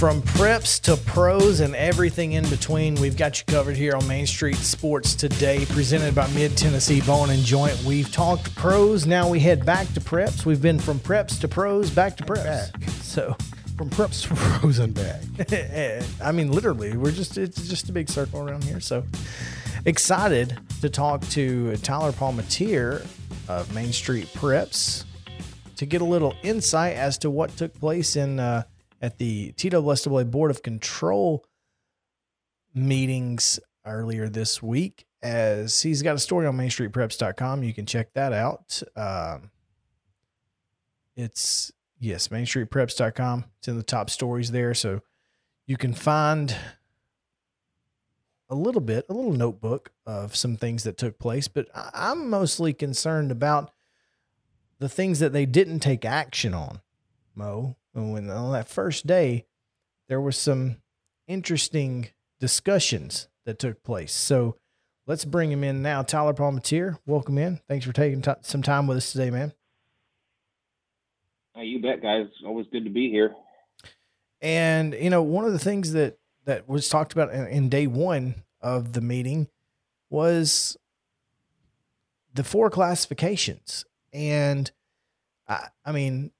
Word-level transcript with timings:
From 0.00 0.22
preps 0.22 0.80
to 0.84 0.96
pros 0.96 1.60
and 1.60 1.76
everything 1.76 2.32
in 2.32 2.48
between, 2.48 2.94
we've 2.94 3.18
got 3.18 3.38
you 3.38 3.44
covered 3.44 3.76
here 3.76 3.94
on 3.94 4.08
Main 4.08 4.26
Street 4.26 4.56
Sports 4.56 5.14
today, 5.14 5.66
presented 5.66 6.14
by 6.14 6.26
Mid 6.28 6.56
Tennessee 6.56 7.02
Bone 7.02 7.28
and 7.28 7.42
Joint. 7.42 7.78
We've 7.84 8.10
talked 8.10 8.56
pros, 8.56 9.06
now 9.06 9.28
we 9.28 9.40
head 9.40 9.66
back 9.66 9.92
to 9.92 10.00
preps. 10.00 10.46
We've 10.46 10.62
been 10.62 10.78
from 10.78 11.00
preps 11.00 11.38
to 11.42 11.48
pros, 11.48 11.90
back 11.90 12.16
to 12.16 12.24
preps. 12.24 12.72
Back. 12.72 12.90
So, 13.02 13.36
From 13.76 13.90
preps 13.90 14.26
to 14.26 14.34
pros 14.34 14.78
and 14.78 14.94
back. 14.94 15.20
I 16.24 16.32
mean, 16.32 16.50
literally, 16.50 16.96
we're 16.96 17.12
just 17.12 17.36
it's 17.36 17.68
just 17.68 17.90
a 17.90 17.92
big 17.92 18.08
circle 18.08 18.40
around 18.40 18.64
here. 18.64 18.80
So 18.80 19.04
excited 19.84 20.58
to 20.80 20.88
talk 20.88 21.20
to 21.28 21.76
Tyler 21.76 22.12
Palmatier 22.12 23.06
of 23.48 23.74
Main 23.74 23.92
Street 23.92 24.28
Preps 24.32 25.04
to 25.76 25.84
get 25.84 26.00
a 26.00 26.06
little 26.06 26.34
insight 26.42 26.96
as 26.96 27.18
to 27.18 27.28
what 27.28 27.54
took 27.58 27.78
place 27.78 28.16
in 28.16 28.40
uh, 28.40 28.62
at 29.00 29.18
the 29.18 29.52
TSSAA 29.52 30.30
Board 30.30 30.50
of 30.50 30.62
Control 30.62 31.44
meetings 32.74 33.58
earlier 33.84 34.28
this 34.28 34.62
week. 34.62 35.06
As 35.22 35.82
he's 35.82 36.02
got 36.02 36.16
a 36.16 36.18
story 36.18 36.46
on 36.46 36.56
MainStreetPreps.com, 36.56 37.62
you 37.62 37.74
can 37.74 37.86
check 37.86 38.12
that 38.14 38.32
out. 38.32 38.82
Um, 38.96 39.50
it's 41.16 41.72
yes, 41.98 42.28
MainStreetPreps.com. 42.28 43.44
It's 43.58 43.68
in 43.68 43.76
the 43.76 43.82
top 43.82 44.08
stories 44.08 44.50
there, 44.50 44.74
so 44.74 45.02
you 45.66 45.76
can 45.76 45.92
find 45.92 46.56
a 48.48 48.54
little 48.54 48.80
bit, 48.80 49.06
a 49.08 49.14
little 49.14 49.32
notebook 49.32 49.92
of 50.06 50.34
some 50.34 50.56
things 50.56 50.84
that 50.84 50.96
took 50.96 51.18
place. 51.18 51.48
But 51.48 51.68
I'm 51.74 52.28
mostly 52.28 52.72
concerned 52.72 53.30
about 53.30 53.72
the 54.78 54.88
things 54.88 55.20
that 55.20 55.32
they 55.32 55.46
didn't 55.46 55.80
take 55.80 56.04
action 56.04 56.54
on, 56.54 56.80
Mo. 57.34 57.76
And 57.94 58.12
when 58.12 58.30
on 58.30 58.52
that 58.52 58.68
first 58.68 59.06
day, 59.06 59.46
there 60.08 60.20
was 60.20 60.36
some 60.36 60.76
interesting 61.26 62.08
discussions 62.38 63.28
that 63.44 63.58
took 63.58 63.82
place. 63.82 64.12
So 64.12 64.56
let's 65.06 65.24
bring 65.24 65.50
him 65.50 65.64
in 65.64 65.82
now. 65.82 66.02
Tyler 66.02 66.34
Palmatier, 66.34 66.98
welcome 67.06 67.38
in. 67.38 67.60
Thanks 67.68 67.84
for 67.86 67.92
taking 67.92 68.22
t- 68.22 68.32
some 68.42 68.62
time 68.62 68.86
with 68.86 68.98
us 68.98 69.12
today, 69.12 69.30
man. 69.30 69.52
Hey, 71.54 71.64
you 71.64 71.80
bet, 71.80 72.00
guys. 72.02 72.26
Always 72.44 72.66
good 72.72 72.84
to 72.84 72.90
be 72.90 73.10
here. 73.10 73.34
And 74.40 74.94
you 74.94 75.10
know, 75.10 75.22
one 75.22 75.44
of 75.44 75.52
the 75.52 75.58
things 75.58 75.92
that 75.92 76.18
that 76.46 76.68
was 76.68 76.88
talked 76.88 77.12
about 77.12 77.32
in, 77.32 77.46
in 77.46 77.68
day 77.68 77.86
one 77.86 78.34
of 78.60 78.92
the 78.92 79.00
meeting 79.00 79.48
was 80.08 80.76
the 82.32 82.44
four 82.44 82.70
classifications. 82.70 83.84
And 84.12 84.70
I, 85.48 85.68
I 85.84 85.92
mean, 85.92 86.30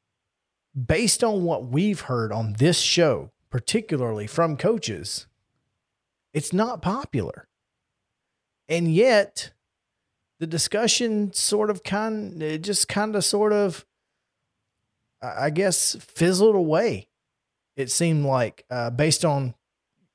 based 0.86 1.24
on 1.24 1.44
what 1.44 1.66
we've 1.66 2.02
heard 2.02 2.32
on 2.32 2.54
this 2.54 2.78
show, 2.78 3.30
particularly 3.50 4.26
from 4.26 4.56
coaches, 4.56 5.26
it's 6.32 6.52
not 6.52 6.82
popular. 6.82 7.48
And 8.68 8.92
yet, 8.92 9.52
the 10.38 10.46
discussion 10.46 11.32
sort 11.32 11.70
of 11.70 11.82
kind, 11.82 12.42
it 12.42 12.62
just 12.62 12.88
kind 12.88 13.16
of 13.16 13.24
sort 13.24 13.52
of, 13.52 13.84
I 15.20 15.50
guess, 15.50 15.96
fizzled 15.96 16.54
away 16.54 17.10
it 17.80 17.90
seemed 17.90 18.24
like 18.24 18.64
uh, 18.70 18.90
based 18.90 19.24
on 19.24 19.54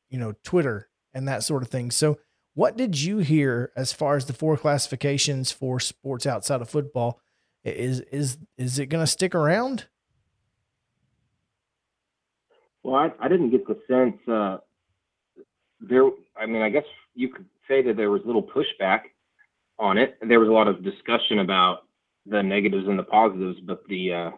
you 0.10 0.20
know 0.20 0.36
twitter 0.44 0.88
and 1.14 1.28
that 1.28 1.44
sort 1.44 1.64
of 1.64 1.70
thing. 1.70 1.92
So 1.92 2.20
what 2.54 2.78
did 2.78 3.02
you 3.02 3.18
hear 3.18 3.72
as 3.76 3.92
far 3.92 4.16
as 4.16 4.26
the 4.26 4.34
four 4.34 4.56
classifications 4.56 5.52
for 5.52 5.80
sports 5.80 6.26
outside 6.26 6.62
of 6.62 6.70
football? 6.70 7.20
Is 7.64 8.02
is 8.02 8.38
is 8.58 8.80
it 8.80 8.88
going 8.88 9.04
to 9.04 9.12
stick 9.12 9.34
around 9.34 9.88
Well, 12.86 12.98
I, 12.98 13.12
I 13.20 13.28
didn't 13.28 13.50
get 13.50 13.66
the 13.66 13.80
sense 13.88 14.16
uh, 14.28 14.58
there. 15.82 16.08
I 16.40 16.46
mean, 16.46 16.62
I 16.62 16.70
guess 16.70 16.84
you 17.16 17.30
could 17.30 17.48
say 17.68 17.82
that 17.82 17.98
there 17.98 18.12
was 18.12 18.22
little 18.26 18.44
pushback 18.44 19.00
on 19.80 19.98
it. 19.98 20.20
There 20.22 20.40
was 20.40 20.50
a 20.50 20.52
lot 20.52 20.68
of 20.68 20.84
discussion 20.84 21.40
about 21.40 21.80
the 22.28 22.44
negatives 22.44 22.88
and 22.88 23.00
the 23.00 23.04
positives, 23.04 23.58
but 23.66 23.82
the 23.90 24.14
uh, 24.14 24.32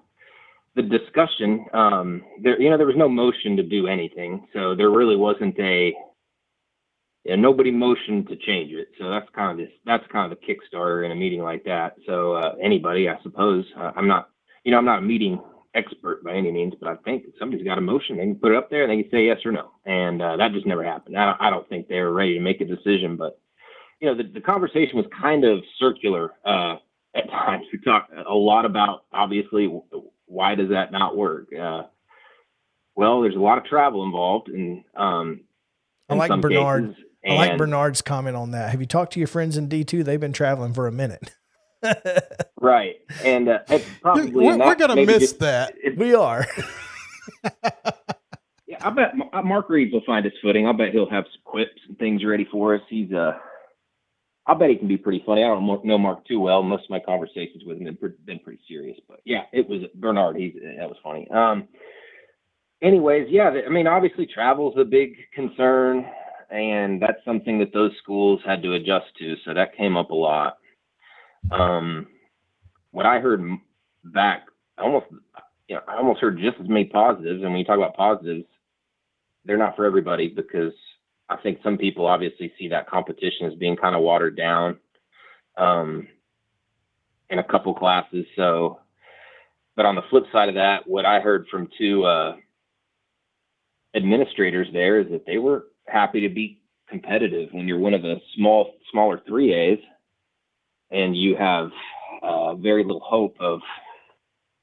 the 0.77 0.81
discussion, 0.81 1.65
um, 1.73 2.23
there, 2.41 2.61
you 2.61 2.69
know, 2.69 2.77
there 2.77 2.87
was 2.87 2.95
no 2.95 3.09
motion 3.09 3.57
to 3.57 3.63
do 3.63 3.87
anything, 3.87 4.47
so 4.53 4.73
there 4.75 4.91
really 4.91 5.17
wasn't 5.17 5.59
a. 5.59 5.93
Yeah, 7.25 7.35
nobody 7.35 7.71
motioned 7.71 8.29
to 8.29 8.37
change 8.37 8.71
it, 8.71 8.87
so 8.97 9.09
that's 9.09 9.27
kind 9.35 9.51
of 9.51 9.57
this. 9.57 9.75
That's 9.85 10.05
kind 10.09 10.31
of 10.31 10.39
the 10.39 10.45
Kickstarter 10.45 11.03
in 11.03 11.11
a 11.11 11.15
meeting 11.15 11.41
like 11.41 11.65
that. 11.65 11.97
So 12.05 12.31
uh, 12.31 12.55
anybody, 12.63 13.09
I 13.09 13.21
suppose, 13.23 13.65
uh, 13.77 13.91
I'm 13.97 14.07
not, 14.07 14.29
you 14.63 14.71
know, 14.71 14.77
I'm 14.77 14.85
not 14.85 14.99
a 14.99 15.01
meeting 15.01 15.37
expert 15.75 16.23
by 16.23 16.33
any 16.33 16.51
means, 16.51 16.73
but 16.79 16.89
I 16.89 16.95
think 16.97 17.25
somebody's 17.39 17.65
got 17.65 17.77
a 17.77 17.81
motion, 17.81 18.17
they 18.17 18.23
can 18.23 18.35
put 18.35 18.51
it 18.51 18.57
up 18.57 18.69
there 18.69 18.83
and 18.83 18.91
they 18.91 19.03
can 19.03 19.11
say 19.11 19.25
yes 19.25 19.37
or 19.45 19.51
no. 19.51 19.71
And 19.85 20.21
uh, 20.21 20.37
that 20.37 20.53
just 20.53 20.65
never 20.65 20.83
happened. 20.83 21.17
I 21.17 21.25
don't, 21.25 21.41
I 21.41 21.49
don't 21.49 21.67
think 21.69 21.87
they 21.87 21.99
were 21.99 22.13
ready 22.13 22.33
to 22.35 22.39
make 22.39 22.61
a 22.61 22.65
decision, 22.65 23.17
but 23.17 23.39
you 23.99 24.07
know, 24.07 24.15
the, 24.15 24.29
the 24.31 24.41
conversation 24.41 24.95
was 24.97 25.05
kind 25.19 25.43
of 25.43 25.59
circular 25.79 26.31
uh, 26.45 26.75
at 27.15 27.29
times. 27.29 27.65
We 27.71 27.79
talked 27.79 28.11
a 28.13 28.33
lot 28.33 28.65
about 28.65 29.05
obviously 29.11 29.67
why 30.25 30.55
does 30.55 30.69
that 30.69 30.91
not 30.91 31.17
work? 31.17 31.47
Uh, 31.53 31.83
well, 32.95 33.21
there's 33.21 33.35
a 33.35 33.39
lot 33.39 33.57
of 33.57 33.65
travel 33.65 34.03
involved, 34.03 34.49
and 34.49 34.83
um, 34.95 35.41
I 36.09 36.15
like 36.15 36.41
Bernard. 36.41 36.89
cases, 36.89 37.03
i 37.25 37.33
like 37.33 37.57
bernard's 37.57 38.01
comment 38.01 38.35
on 38.35 38.51
that 38.51 38.69
have 38.69 38.79
you 38.79 38.85
talked 38.85 39.11
to 39.13 39.19
your 39.19 39.27
friends 39.27 39.57
in 39.57 39.67
d2 39.67 40.05
they've 40.05 40.19
been 40.19 40.31
traveling 40.31 40.73
for 40.73 40.87
a 40.87 40.91
minute 40.91 41.31
right? 42.61 42.95
And 43.23 43.49
uh, 43.49 43.59
it's 43.69 43.85
probably 44.01 44.31
We're, 44.31 44.57
we're 44.57 44.75
going 44.75 44.95
to 44.95 45.05
miss 45.05 45.19
just- 45.19 45.39
that. 45.39 45.73
it- 45.81 45.97
we 45.97 46.13
are 46.15 46.45
Yeah, 48.67 48.77
I 48.81 48.89
bet 48.89 49.13
Mark 49.45 49.69
Reeves 49.69 49.93
will 49.93 50.03
find 50.05 50.25
his 50.25 50.33
footing. 50.41 50.67
I'll 50.67 50.73
bet 50.73 50.91
he'll 50.91 51.09
have 51.09 51.23
some 51.31 51.41
quips 51.45 51.79
and 51.87 51.97
things 51.97 52.23
ready 52.25 52.45
for 52.51 52.75
us. 52.75 52.81
He's 52.89 53.11
uh, 53.13 53.31
I 54.45 54.53
bet 54.55 54.69
he 54.69 54.75
can 54.75 54.87
be 54.89 54.97
pretty 54.97 55.23
funny. 55.25 55.43
I 55.43 55.47
don't 55.47 55.85
know 55.85 55.97
Mark 55.97 56.25
too 56.27 56.39
well. 56.41 56.63
Most 56.63 56.83
of 56.85 56.89
my 56.89 56.99
conversations 56.99 57.63
with 57.65 57.79
him 57.79 57.85
have 57.85 58.25
been, 58.25 58.39
pretty 58.39 58.59
serious, 58.67 58.97
but 59.07 59.19
yeah, 59.25 59.43
it 59.53 59.69
was 59.69 59.83
Bernard. 59.95 60.35
He's 60.35 60.53
that 60.79 60.87
was 60.89 60.97
funny. 61.01 61.29
Um, 61.31 61.67
anyways, 62.81 63.27
yeah, 63.29 63.51
I 63.65 63.69
mean, 63.69 63.87
obviously 63.87 64.25
travel's 64.25 64.75
a 64.77 64.83
big 64.85 65.15
concern, 65.33 66.05
and 66.49 67.01
that's 67.01 67.23
something 67.23 67.59
that 67.59 67.73
those 67.73 67.91
schools 68.03 68.41
had 68.45 68.61
to 68.63 68.73
adjust 68.73 69.05
to. 69.19 69.35
So 69.45 69.53
that 69.53 69.75
came 69.77 69.95
up 69.95 70.09
a 70.11 70.15
lot. 70.15 70.57
Um, 71.51 72.07
what 72.91 73.05
I 73.05 73.19
heard 73.19 73.43
back, 74.03 74.47
almost, 74.77 75.05
you 75.67 75.75
know, 75.75 75.81
I 75.87 75.97
almost 75.97 76.19
heard 76.19 76.39
just 76.39 76.57
as 76.61 76.67
many 76.67 76.85
positives. 76.85 77.41
And 77.43 77.51
when 77.51 77.59
you 77.59 77.65
talk 77.65 77.77
about 77.77 77.95
positives, 77.95 78.45
they're 79.45 79.57
not 79.57 79.75
for 79.75 79.85
everybody 79.85 80.27
because 80.27 80.73
I 81.29 81.37
think 81.37 81.59
some 81.63 81.77
people 81.77 82.05
obviously 82.05 82.51
see 82.57 82.67
that 82.69 82.89
competition 82.89 83.47
as 83.47 83.55
being 83.55 83.75
kind 83.75 83.95
of 83.95 84.01
watered 84.01 84.37
down 84.37 84.77
um, 85.57 86.07
in 87.29 87.39
a 87.39 87.43
couple 87.43 87.73
classes. 87.73 88.25
So, 88.35 88.79
but 89.75 89.85
on 89.85 89.95
the 89.95 90.03
flip 90.09 90.25
side 90.31 90.49
of 90.49 90.55
that, 90.55 90.87
what 90.87 91.05
I 91.05 91.19
heard 91.19 91.47
from 91.49 91.69
two 91.77 92.03
uh, 92.05 92.35
administrators 93.95 94.67
there 94.73 94.99
is 94.99 95.09
that 95.11 95.25
they 95.25 95.37
were 95.37 95.67
happy 95.87 96.21
to 96.21 96.29
be 96.29 96.61
competitive 96.89 97.49
when 97.51 97.67
you're 97.67 97.79
one 97.79 97.93
of 97.93 98.01
the 98.01 98.15
small, 98.35 98.73
smaller 98.91 99.21
three 99.27 99.53
A's, 99.53 99.79
and 100.91 101.15
you 101.15 101.35
have 101.35 101.69
uh, 102.21 102.55
very 102.55 102.83
little 102.83 103.01
hope 103.03 103.35
of 103.39 103.59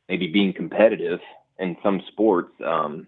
maybe 0.08 0.26
being 0.26 0.52
competitive 0.52 1.20
in 1.58 1.76
some 1.82 2.00
sports. 2.08 2.52
Um, 2.64 3.06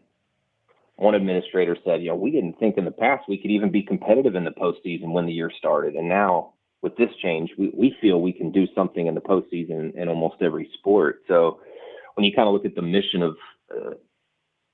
one 0.97 1.15
administrator 1.15 1.77
said, 1.84 2.03
you 2.03 2.09
know, 2.09 2.16
we 2.16 2.31
didn't 2.31 2.59
think 2.59 2.78
in 2.78 2.84
the 2.84 2.91
past 2.91 3.25
we 3.28 3.38
could 3.38 3.50
even 3.50 3.71
be 3.71 3.82
competitive 3.82 4.34
in 4.34 4.44
the 4.44 4.50
postseason 4.50 5.12
when 5.12 5.27
the 5.27 5.32
year 5.32 5.50
started. 5.59 5.94
And 5.94 6.09
now 6.09 6.54
with 6.82 6.97
this 6.97 7.10
change, 7.22 7.50
we, 7.59 7.71
we 7.75 7.94
feel 8.00 8.21
we 8.21 8.33
can 8.33 8.51
do 8.51 8.66
something 8.74 9.07
in 9.07 9.15
the 9.15 9.21
postseason 9.21 9.95
in 9.95 10.09
almost 10.09 10.36
every 10.41 10.71
sport. 10.78 11.22
So 11.28 11.60
when 12.15 12.24
you 12.24 12.33
kind 12.34 12.48
of 12.48 12.54
look 12.54 12.65
at 12.65 12.74
the 12.74 12.83
mission 12.83 13.22
of 13.22 13.36
uh, 13.71 13.95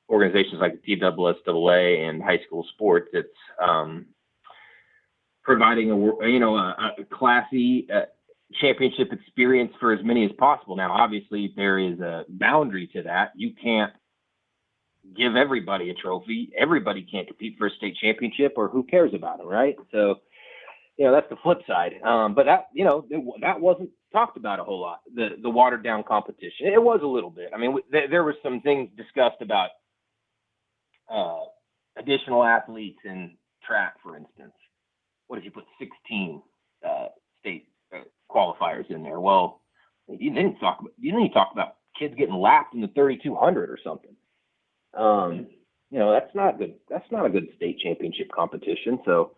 organizations 0.08 0.60
like 0.60 0.80
the 0.80 0.96
TSSAA 0.96 2.08
and 2.08 2.22
high 2.22 2.38
school 2.46 2.66
sports, 2.74 3.08
it's 3.12 3.28
um, 3.60 4.06
providing 5.42 5.90
a, 5.90 6.28
you 6.28 6.38
know, 6.38 6.56
a, 6.56 6.92
a 6.98 7.04
classy 7.10 7.88
uh, 7.92 8.02
championship 8.60 9.12
experience 9.12 9.72
for 9.80 9.92
as 9.92 10.04
many 10.04 10.24
as 10.24 10.32
possible. 10.38 10.76
Now, 10.76 10.92
obviously 10.92 11.52
there 11.56 11.78
is 11.78 11.98
a 12.00 12.24
boundary 12.28 12.88
to 12.94 13.02
that. 13.02 13.32
You 13.34 13.52
can't 13.62 13.92
give 15.16 15.36
everybody 15.36 15.90
a 15.90 15.94
trophy. 15.94 16.52
Everybody 16.56 17.06
can't 17.10 17.26
compete 17.26 17.56
for 17.58 17.66
a 17.66 17.70
state 17.70 17.96
championship, 18.00 18.54
or 18.56 18.68
who 18.68 18.82
cares 18.84 19.12
about 19.14 19.40
it, 19.40 19.46
right? 19.46 19.76
So, 19.90 20.16
you 20.96 21.06
know, 21.06 21.12
that's 21.12 21.28
the 21.30 21.36
flip 21.42 21.58
side. 21.66 21.94
Um, 22.04 22.34
but 22.34 22.46
that, 22.46 22.68
you 22.72 22.84
know, 22.84 23.06
that 23.40 23.60
wasn't 23.60 23.90
talked 24.12 24.36
about 24.36 24.60
a 24.60 24.64
whole 24.64 24.80
lot. 24.80 25.00
The 25.14 25.30
the 25.42 25.50
watered 25.50 25.82
down 25.82 26.04
competition. 26.04 26.66
It 26.66 26.82
was 26.82 27.00
a 27.02 27.06
little 27.06 27.30
bit. 27.30 27.50
I 27.54 27.58
mean, 27.58 27.76
w- 27.76 28.08
there, 28.08 28.22
were 28.22 28.36
some 28.42 28.60
things 28.60 28.90
discussed 28.96 29.40
about 29.40 29.70
uh, 31.12 31.44
additional 31.98 32.44
athletes 32.44 32.98
in 33.04 33.36
track, 33.66 33.94
for 34.02 34.16
instance. 34.16 34.52
What 35.26 35.38
if 35.38 35.44
you 35.44 35.50
put 35.50 35.64
16 35.78 36.42
uh, 36.86 37.06
state 37.40 37.68
qualifiers 38.30 38.90
in 38.90 39.02
there? 39.02 39.20
Well, 39.20 39.60
you 40.08 40.32
didn't 40.32 40.58
talk 40.58 40.80
about 40.80 40.92
you 40.98 41.12
didn't 41.12 41.32
talk 41.32 41.50
about 41.52 41.76
kids 41.98 42.14
getting 42.16 42.34
lapped 42.34 42.74
in 42.74 42.80
the 42.80 42.88
3200 42.88 43.70
or 43.70 43.78
something. 43.84 44.14
Um, 44.94 45.46
you 45.90 45.98
know, 45.98 46.12
that's 46.12 46.34
not 46.34 46.58
good. 46.58 46.74
That's 46.88 47.10
not 47.10 47.26
a 47.26 47.30
good 47.30 47.48
state 47.56 47.78
championship 47.80 48.30
competition. 48.34 48.98
So, 49.04 49.32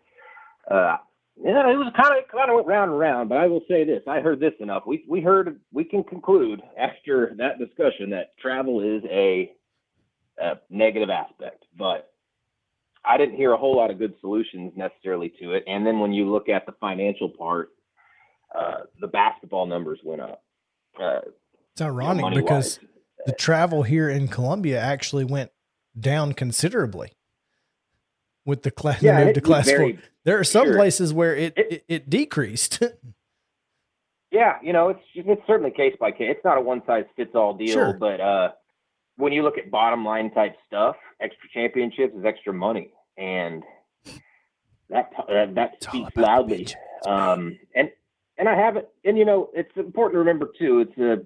uh, 0.69 0.97
yeah, 1.37 1.69
it 1.69 1.75
was 1.75 1.91
kind 2.01 2.17
of 2.17 2.29
kind 2.31 2.49
of 2.49 2.55
went 2.55 2.67
round 2.67 2.91
and 2.91 2.99
round. 2.99 3.29
But 3.29 3.39
I 3.39 3.47
will 3.47 3.61
say 3.67 3.83
this: 3.83 4.01
I 4.07 4.21
heard 4.21 4.39
this 4.39 4.53
enough. 4.59 4.83
We 4.87 5.03
we 5.07 5.21
heard 5.21 5.59
we 5.73 5.83
can 5.83 6.03
conclude 6.03 6.61
after 6.77 7.33
that 7.37 7.59
discussion 7.59 8.09
that 8.11 8.37
travel 8.37 8.81
is 8.81 9.03
a, 9.09 9.51
a 10.41 10.53
negative 10.69 11.09
aspect, 11.09 11.65
but 11.77 12.11
I 13.03 13.17
didn't 13.17 13.35
hear 13.35 13.51
a 13.51 13.57
whole 13.57 13.75
lot 13.75 13.91
of 13.91 13.99
good 13.99 14.13
solutions 14.21 14.73
necessarily 14.75 15.33
to 15.41 15.51
it. 15.53 15.63
And 15.67 15.85
then 15.85 15.99
when 15.99 16.13
you 16.13 16.31
look 16.31 16.49
at 16.49 16.65
the 16.65 16.71
financial 16.79 17.29
part, 17.29 17.69
uh, 18.57 18.77
the 18.99 19.07
basketball 19.07 19.65
numbers 19.65 19.99
went 20.03 20.21
up. 20.21 20.43
Uh, 20.99 21.19
it's 21.71 21.81
ironic 21.81 22.23
you 22.23 22.31
know, 22.31 22.35
because 22.35 22.79
the 23.25 23.33
travel 23.33 23.83
here 23.83 24.09
in 24.09 24.27
Columbia 24.27 24.79
actually 24.79 25.25
went 25.25 25.51
down 25.99 26.33
considerably 26.33 27.11
with 28.45 28.63
the 28.63 28.71
class 28.71 29.01
yeah, 29.01 29.23
move 29.23 29.33
to 29.33 29.41
class 29.41 29.69
four. 29.69 29.93
There 30.23 30.39
are 30.39 30.43
some 30.43 30.67
sure. 30.67 30.75
places 30.75 31.13
where 31.13 31.35
it, 31.35 31.53
it, 31.57 31.71
it, 31.71 31.85
it 31.87 32.09
decreased. 32.09 32.81
yeah, 34.31 34.57
you 34.61 34.73
know, 34.73 34.89
it's 34.89 35.01
it's 35.13 35.41
certainly 35.47 35.71
case 35.71 35.95
by 35.99 36.11
case. 36.11 36.35
It's 36.35 36.45
not 36.45 36.57
a 36.57 36.61
one 36.61 36.81
size 36.85 37.05
fits 37.15 37.35
all 37.35 37.53
deal, 37.53 37.73
sure. 37.73 37.93
but 37.93 38.21
uh, 38.21 38.51
when 39.17 39.33
you 39.33 39.43
look 39.43 39.57
at 39.57 39.69
bottom 39.71 40.05
line 40.05 40.31
type 40.31 40.55
stuff, 40.67 40.95
extra 41.19 41.49
championships 41.53 42.15
is 42.15 42.25
extra 42.25 42.53
money, 42.53 42.91
and 43.17 43.63
that 44.89 45.11
uh, 45.17 45.47
that 45.53 45.83
speaks 45.83 46.15
loudly. 46.15 46.67
Um, 47.05 47.59
and 47.75 47.89
and 48.37 48.49
I 48.49 48.55
haven't, 48.55 48.85
and 49.03 49.17
you 49.17 49.25
know, 49.25 49.49
it's 49.53 49.71
important 49.75 50.15
to 50.15 50.19
remember 50.19 50.49
too. 50.57 50.85
It's 50.87 50.97
a 50.97 51.25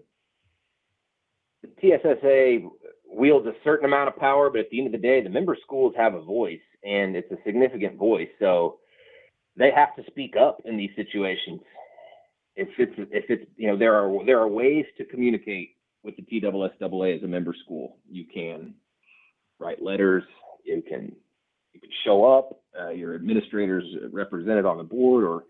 the 1.62 1.70
TSSA 1.82 2.70
wields 3.06 3.48
a 3.48 3.54
certain 3.64 3.86
amount 3.86 4.08
of 4.08 4.16
power, 4.18 4.50
but 4.50 4.60
at 4.60 4.70
the 4.70 4.78
end 4.78 4.88
of 4.88 4.94
the 4.94 5.06
day, 5.06 5.22
the 5.22 5.30
member 5.30 5.58
schools 5.62 5.94
have 5.98 6.14
a 6.14 6.22
voice, 6.22 6.62
and 6.84 7.16
it's 7.16 7.32
a 7.32 7.38
significant 7.46 7.98
voice. 7.98 8.30
So 8.40 8.80
they 9.58 9.72
have 9.72 9.96
to 9.96 10.04
speak 10.10 10.36
up 10.38 10.62
in 10.66 10.78
these 10.78 10.92
situations. 10.96 11.62
If 12.56 12.70
it's 12.78 12.94
if 13.12 13.26
it's 13.30 13.50
you 13.58 13.68
know 13.68 13.78
there 13.78 13.96
are 13.96 14.26
there 14.26 14.40
are 14.40 14.48
ways 14.48 14.86
to 14.98 15.06
communicate 15.06 15.76
with 16.04 16.16
the 16.16 16.24
TSSAA 16.24 17.18
as 17.18 17.24
a 17.24 17.28
member 17.28 17.56
school. 17.64 17.98
You 18.10 18.26
can 18.32 18.74
write 19.60 19.82
letters. 19.82 20.24
You 20.64 20.82
can 20.88 21.16
you 21.74 21.80
can 21.80 21.90
show 22.06 22.26
up. 22.26 22.62
Uh, 22.80 22.90
your 22.90 23.16
administrators 23.16 23.84
represented 24.12 24.66
on 24.66 24.78
the 24.78 24.84
board 24.84 25.24
or 25.24 25.44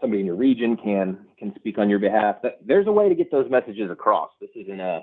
somebody 0.00 0.20
in 0.20 0.26
your 0.26 0.36
region 0.36 0.76
can 0.76 1.18
can 1.38 1.54
speak 1.56 1.78
on 1.78 1.90
your 1.90 1.98
behalf. 1.98 2.36
There's 2.64 2.86
a 2.86 2.92
way 2.92 3.08
to 3.08 3.14
get 3.14 3.30
those 3.30 3.50
messages 3.50 3.90
across. 3.90 4.30
This 4.40 4.50
isn't 4.54 4.80
a 4.80 5.02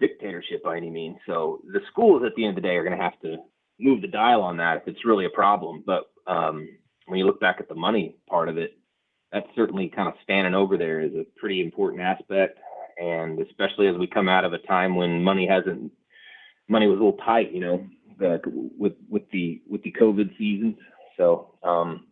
dictatorship 0.00 0.64
by 0.64 0.76
any 0.76 0.90
means. 0.90 1.16
So 1.26 1.60
the 1.72 1.80
schools 1.90 2.22
at 2.26 2.34
the 2.36 2.44
end 2.44 2.56
of 2.56 2.62
the 2.62 2.68
day 2.68 2.76
are 2.76 2.84
going 2.84 2.96
to 2.96 3.02
have 3.02 3.20
to 3.20 3.36
move 3.78 4.02
the 4.02 4.08
dial 4.08 4.42
on 4.42 4.56
that 4.58 4.78
if 4.78 4.82
it's 4.86 5.04
really 5.04 5.26
a 5.26 5.30
problem. 5.30 5.82
But 5.86 6.10
um, 6.26 6.68
when 7.06 7.18
you 7.18 7.26
look 7.26 7.40
back 7.40 7.56
at 7.60 7.68
the 7.68 7.74
money 7.74 8.16
part 8.28 8.48
of 8.48 8.58
it, 8.58 8.78
that's 9.32 9.46
certainly 9.56 9.88
kind 9.88 10.08
of 10.08 10.14
standing 10.22 10.54
over 10.54 10.76
there 10.76 11.00
is 11.00 11.12
a 11.14 11.24
pretty 11.38 11.62
important 11.62 12.02
aspect. 12.02 12.58
And 13.00 13.40
especially 13.40 13.88
as 13.88 13.96
we 13.96 14.06
come 14.06 14.28
out 14.28 14.44
of 14.44 14.52
a 14.52 14.58
time 14.58 14.94
when 14.94 15.24
money 15.24 15.46
hasn't, 15.46 15.90
money 16.68 16.86
was 16.86 16.98
a 16.98 17.02
little 17.02 17.18
tight, 17.24 17.52
you 17.52 17.60
know, 17.60 17.86
the, 18.18 18.40
with 18.78 18.92
with 19.08 19.22
the 19.32 19.62
with 19.68 19.82
the 19.82 19.92
COVID 19.92 20.36
seasons. 20.36 20.76
So 21.16 21.54
um, 21.62 22.06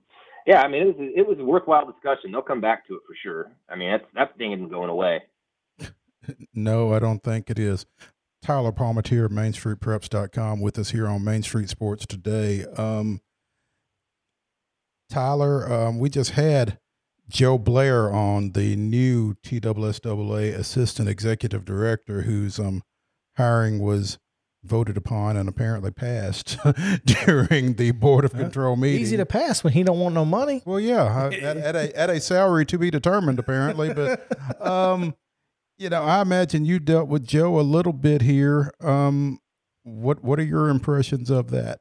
yeah, 0.47 0.63
I 0.63 0.69
mean, 0.69 0.83
it 0.83 0.87
was 0.87 1.11
it 1.17 1.29
was 1.29 1.39
a 1.39 1.45
worthwhile 1.45 1.91
discussion. 1.91 2.33
They'll 2.33 2.43
come 2.43 2.61
back 2.61 2.87
to 2.89 2.95
it 2.95 3.01
for 3.07 3.15
sure. 3.23 3.51
I 3.69 3.77
mean, 3.77 3.91
that's 3.91 4.05
that 4.15 4.39
thing 4.39 4.53
isn't 4.53 4.71
going 4.71 4.91
away. 4.91 5.23
no, 6.55 6.93
I 6.93 6.99
don't 6.99 7.23
think 7.23 7.51
it 7.51 7.59
is. 7.59 7.87
Tyler 8.43 8.73
Palmatier, 8.73 9.29
MainStreetPreps.com, 9.29 10.61
with 10.61 10.79
us 10.79 10.91
here 10.91 11.07
on 11.07 11.23
Main 11.23 11.43
Street 11.43 11.69
Sports 11.69 12.07
today. 12.07 12.65
Um, 12.77 13.21
Tyler, 15.11 15.71
um, 15.71 15.99
we 15.99 16.09
just 16.09 16.31
had 16.31 16.79
Joe 17.29 17.59
Blair 17.59 18.11
on, 18.11 18.53
the 18.53 18.77
new 18.77 19.35
TSSAA 19.45 20.55
Assistant 20.55 21.09
Executive 21.09 21.65
Director, 21.67 22.23
whose 22.23 22.59
um, 22.59 22.83
hiring 23.37 23.79
was 23.81 24.19
voted 24.63 24.97
upon 24.97 25.37
and 25.37 25.49
apparently 25.49 25.91
passed 25.91 26.59
during 27.05 27.75
the 27.75 27.93
board 27.93 28.25
of 28.25 28.33
control 28.33 28.77
meeting. 28.77 29.01
Easy 29.01 29.17
to 29.17 29.27
pass 29.27 29.65
when 29.65 29.73
he 29.73 29.83
don't 29.83 29.99
want 29.99 30.15
no 30.15 30.25
money. 30.25 30.63
Well, 30.65 30.81
yeah, 30.81 31.27
at, 31.27 31.35
at, 31.35 31.77
a 31.77 31.99
at 31.99 32.11
a 32.11 32.21
salary 32.21 32.67
to 32.67 32.79
be 32.79 32.91
determined, 32.91 33.39
apparently. 33.39 33.93
But 33.95 34.27
um, 34.65 35.15
you 35.79 35.89
know, 35.89 36.03
I 36.03 36.21
imagine 36.21 36.65
you 36.65 36.79
dealt 36.79 37.09
with 37.09 37.27
Joe 37.27 37.59
a 37.59 37.63
little 37.63 37.93
bit 37.93 38.23
here. 38.23 38.73
Um, 38.81 39.41
what 39.83 40.23
what 40.23 40.39
are 40.39 40.45
your 40.45 40.69
impressions 40.69 41.31
of 41.31 41.51
that? 41.51 41.81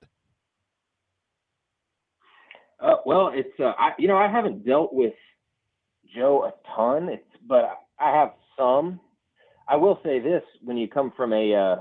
Uh, 2.79 2.95
well, 3.05 3.31
it's 3.33 3.59
uh, 3.59 3.73
I, 3.77 3.91
you 3.97 4.07
know 4.07 4.17
I 4.17 4.31
haven't 4.31 4.65
dealt 4.65 4.93
with 4.93 5.13
Joe 6.15 6.45
a 6.45 6.53
ton, 6.75 7.09
it's, 7.09 7.23
but 7.45 7.77
I 7.99 8.15
have 8.15 8.29
some. 8.57 9.01
I 9.67 9.75
will 9.75 9.99
say 10.03 10.19
this: 10.19 10.43
when 10.63 10.77
you 10.77 10.87
come 10.87 11.11
from 11.15 11.33
a 11.33 11.53
uh, 11.53 11.75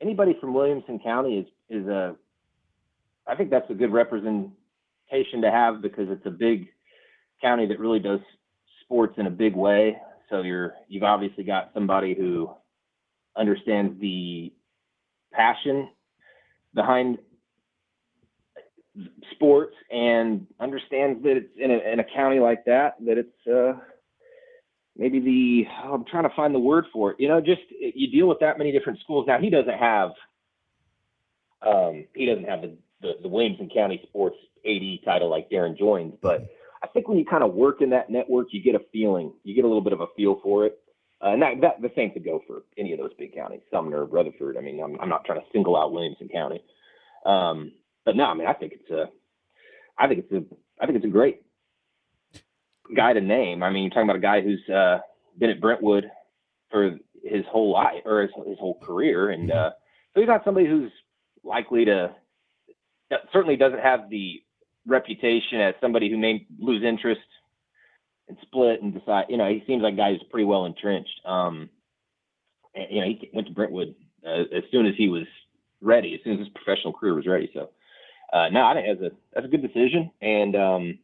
anybody 0.00 0.36
from 0.40 0.54
Williamson 0.54 0.98
County 0.98 1.38
is 1.38 1.46
is 1.68 1.86
a 1.86 2.16
I 3.26 3.34
think 3.34 3.50
that's 3.50 3.70
a 3.70 3.74
good 3.74 3.92
representation 3.92 4.52
to 5.42 5.50
have 5.50 5.82
because 5.82 6.08
it's 6.08 6.26
a 6.26 6.30
big 6.30 6.68
county 7.42 7.66
that 7.66 7.78
really 7.78 7.98
does 7.98 8.20
sports 8.82 9.14
in 9.18 9.26
a 9.26 9.30
big 9.30 9.54
way. 9.54 9.96
So 10.30 10.42
you're 10.42 10.74
you've 10.88 11.02
obviously 11.02 11.44
got 11.44 11.70
somebody 11.74 12.14
who 12.14 12.50
understands 13.36 14.00
the 14.00 14.52
passion 15.32 15.88
behind 16.74 17.18
sports 19.32 19.76
and 19.90 20.46
understands 20.58 21.22
that 21.22 21.36
it's 21.36 21.52
in 21.56 21.70
a, 21.70 21.92
in 21.92 22.00
a 22.00 22.04
county 22.04 22.40
like 22.40 22.64
that 22.64 22.96
that 23.04 23.18
it's 23.18 23.46
uh, 23.46 23.78
maybe 24.98 25.20
the 25.20 25.64
oh, 25.84 25.94
I'm 25.94 26.04
trying 26.04 26.28
to 26.28 26.34
find 26.34 26.54
the 26.54 26.58
word 26.58 26.84
for 26.92 27.12
it. 27.12 27.16
You 27.18 27.28
know, 27.28 27.40
just 27.40 27.62
you 27.70 28.10
deal 28.10 28.28
with 28.28 28.40
that 28.40 28.58
many 28.58 28.72
different 28.72 28.98
schools. 29.00 29.24
Now 29.26 29.38
he 29.38 29.48
doesn't 29.48 29.78
have 29.78 30.10
um, 31.66 32.04
he 32.14 32.26
doesn't 32.26 32.44
have 32.44 32.62
the, 32.62 32.76
the, 33.00 33.12
the 33.22 33.28
Williamson 33.28 33.70
County 33.74 34.00
Sports 34.08 34.36
AD 34.66 35.04
title 35.04 35.30
like 35.30 35.48
Darren 35.50 35.78
joins, 35.78 36.14
but 36.20 36.46
I 36.82 36.86
think 36.88 37.08
when 37.08 37.18
you 37.18 37.24
kind 37.24 37.42
of 37.42 37.54
work 37.54 37.80
in 37.80 37.90
that 37.90 38.10
network, 38.10 38.48
you 38.50 38.62
get 38.62 38.74
a 38.74 38.84
feeling, 38.92 39.32
you 39.42 39.54
get 39.54 39.64
a 39.64 39.66
little 39.66 39.82
bit 39.82 39.92
of 39.92 40.00
a 40.00 40.06
feel 40.16 40.40
for 40.42 40.66
it. 40.66 40.78
Uh, 41.20 41.30
and 41.30 41.42
that, 41.42 41.60
that 41.60 41.82
the 41.82 41.90
same 41.96 42.12
could 42.12 42.24
go 42.24 42.40
for 42.46 42.62
any 42.78 42.92
of 42.92 43.00
those 43.00 43.10
big 43.18 43.34
counties, 43.34 43.60
Sumner, 43.72 44.04
Rutherford. 44.04 44.56
I 44.56 44.60
mean, 44.60 44.80
I'm, 44.80 45.00
I'm 45.00 45.08
not 45.08 45.24
trying 45.24 45.40
to 45.40 45.46
single 45.52 45.76
out 45.76 45.92
Williamson 45.92 46.28
County, 46.28 46.62
um, 47.26 47.72
but 48.04 48.14
no, 48.14 48.24
I 48.24 48.34
mean, 48.34 48.46
I 48.46 48.52
think 48.52 48.74
it's 48.74 48.90
a, 48.90 49.06
I 49.98 50.06
think 50.06 50.20
it's 50.20 50.32
a, 50.32 50.44
I 50.80 50.86
think 50.86 50.96
it's 50.96 51.04
a 51.06 51.08
great 51.08 51.42
guy 52.94 53.12
to 53.12 53.20
name. 53.20 53.62
I 53.62 53.70
mean, 53.70 53.84
you're 53.84 53.90
talking 53.90 54.04
about 54.04 54.16
a 54.16 54.20
guy 54.20 54.40
who's 54.40 54.68
uh, 54.68 54.98
been 55.38 55.50
at 55.50 55.60
Brentwood 55.60 56.10
for 56.70 56.98
his 57.22 57.44
whole 57.50 57.72
life 57.72 58.02
or 58.04 58.22
his, 58.22 58.30
his 58.46 58.58
whole 58.58 58.78
career, 58.80 59.30
and 59.30 59.50
uh, 59.50 59.70
so 60.14 60.20
he's 60.20 60.28
not 60.28 60.44
somebody 60.44 60.66
who's 60.66 60.92
likely 61.44 61.84
to 61.84 62.14
certainly 63.32 63.56
doesn't 63.56 63.80
have 63.80 64.10
the 64.10 64.42
reputation 64.86 65.60
as 65.60 65.74
somebody 65.80 66.10
who 66.10 66.18
may 66.18 66.46
lose 66.58 66.82
interest 66.82 67.20
and 68.28 68.36
split 68.42 68.82
and 68.82 68.92
decide. 68.92 69.26
You 69.28 69.36
know, 69.36 69.48
he 69.48 69.62
seems 69.66 69.82
like 69.82 69.94
a 69.94 69.96
guy 69.96 70.10
who's 70.12 70.24
pretty 70.30 70.44
well 70.44 70.66
entrenched. 70.66 71.20
Um, 71.24 71.70
and, 72.74 72.86
you 72.90 73.00
know, 73.00 73.06
he 73.06 73.30
went 73.32 73.46
to 73.48 73.54
Brentwood 73.54 73.94
uh, 74.26 74.42
as 74.54 74.64
soon 74.70 74.86
as 74.86 74.94
he 74.96 75.08
was 75.08 75.24
ready, 75.80 76.14
as 76.14 76.20
soon 76.24 76.34
as 76.34 76.40
his 76.40 76.48
professional 76.48 76.92
career 76.92 77.14
was 77.14 77.26
ready. 77.26 77.50
So, 77.54 77.70
uh, 78.32 78.48
no, 78.50 78.66
I 78.66 78.74
think 78.74 78.86
that's 78.86 79.12
a 79.12 79.16
that's 79.32 79.46
a 79.46 79.50
good 79.50 79.62
decision. 79.62 80.10
And 80.20 80.56
um, 80.56 80.98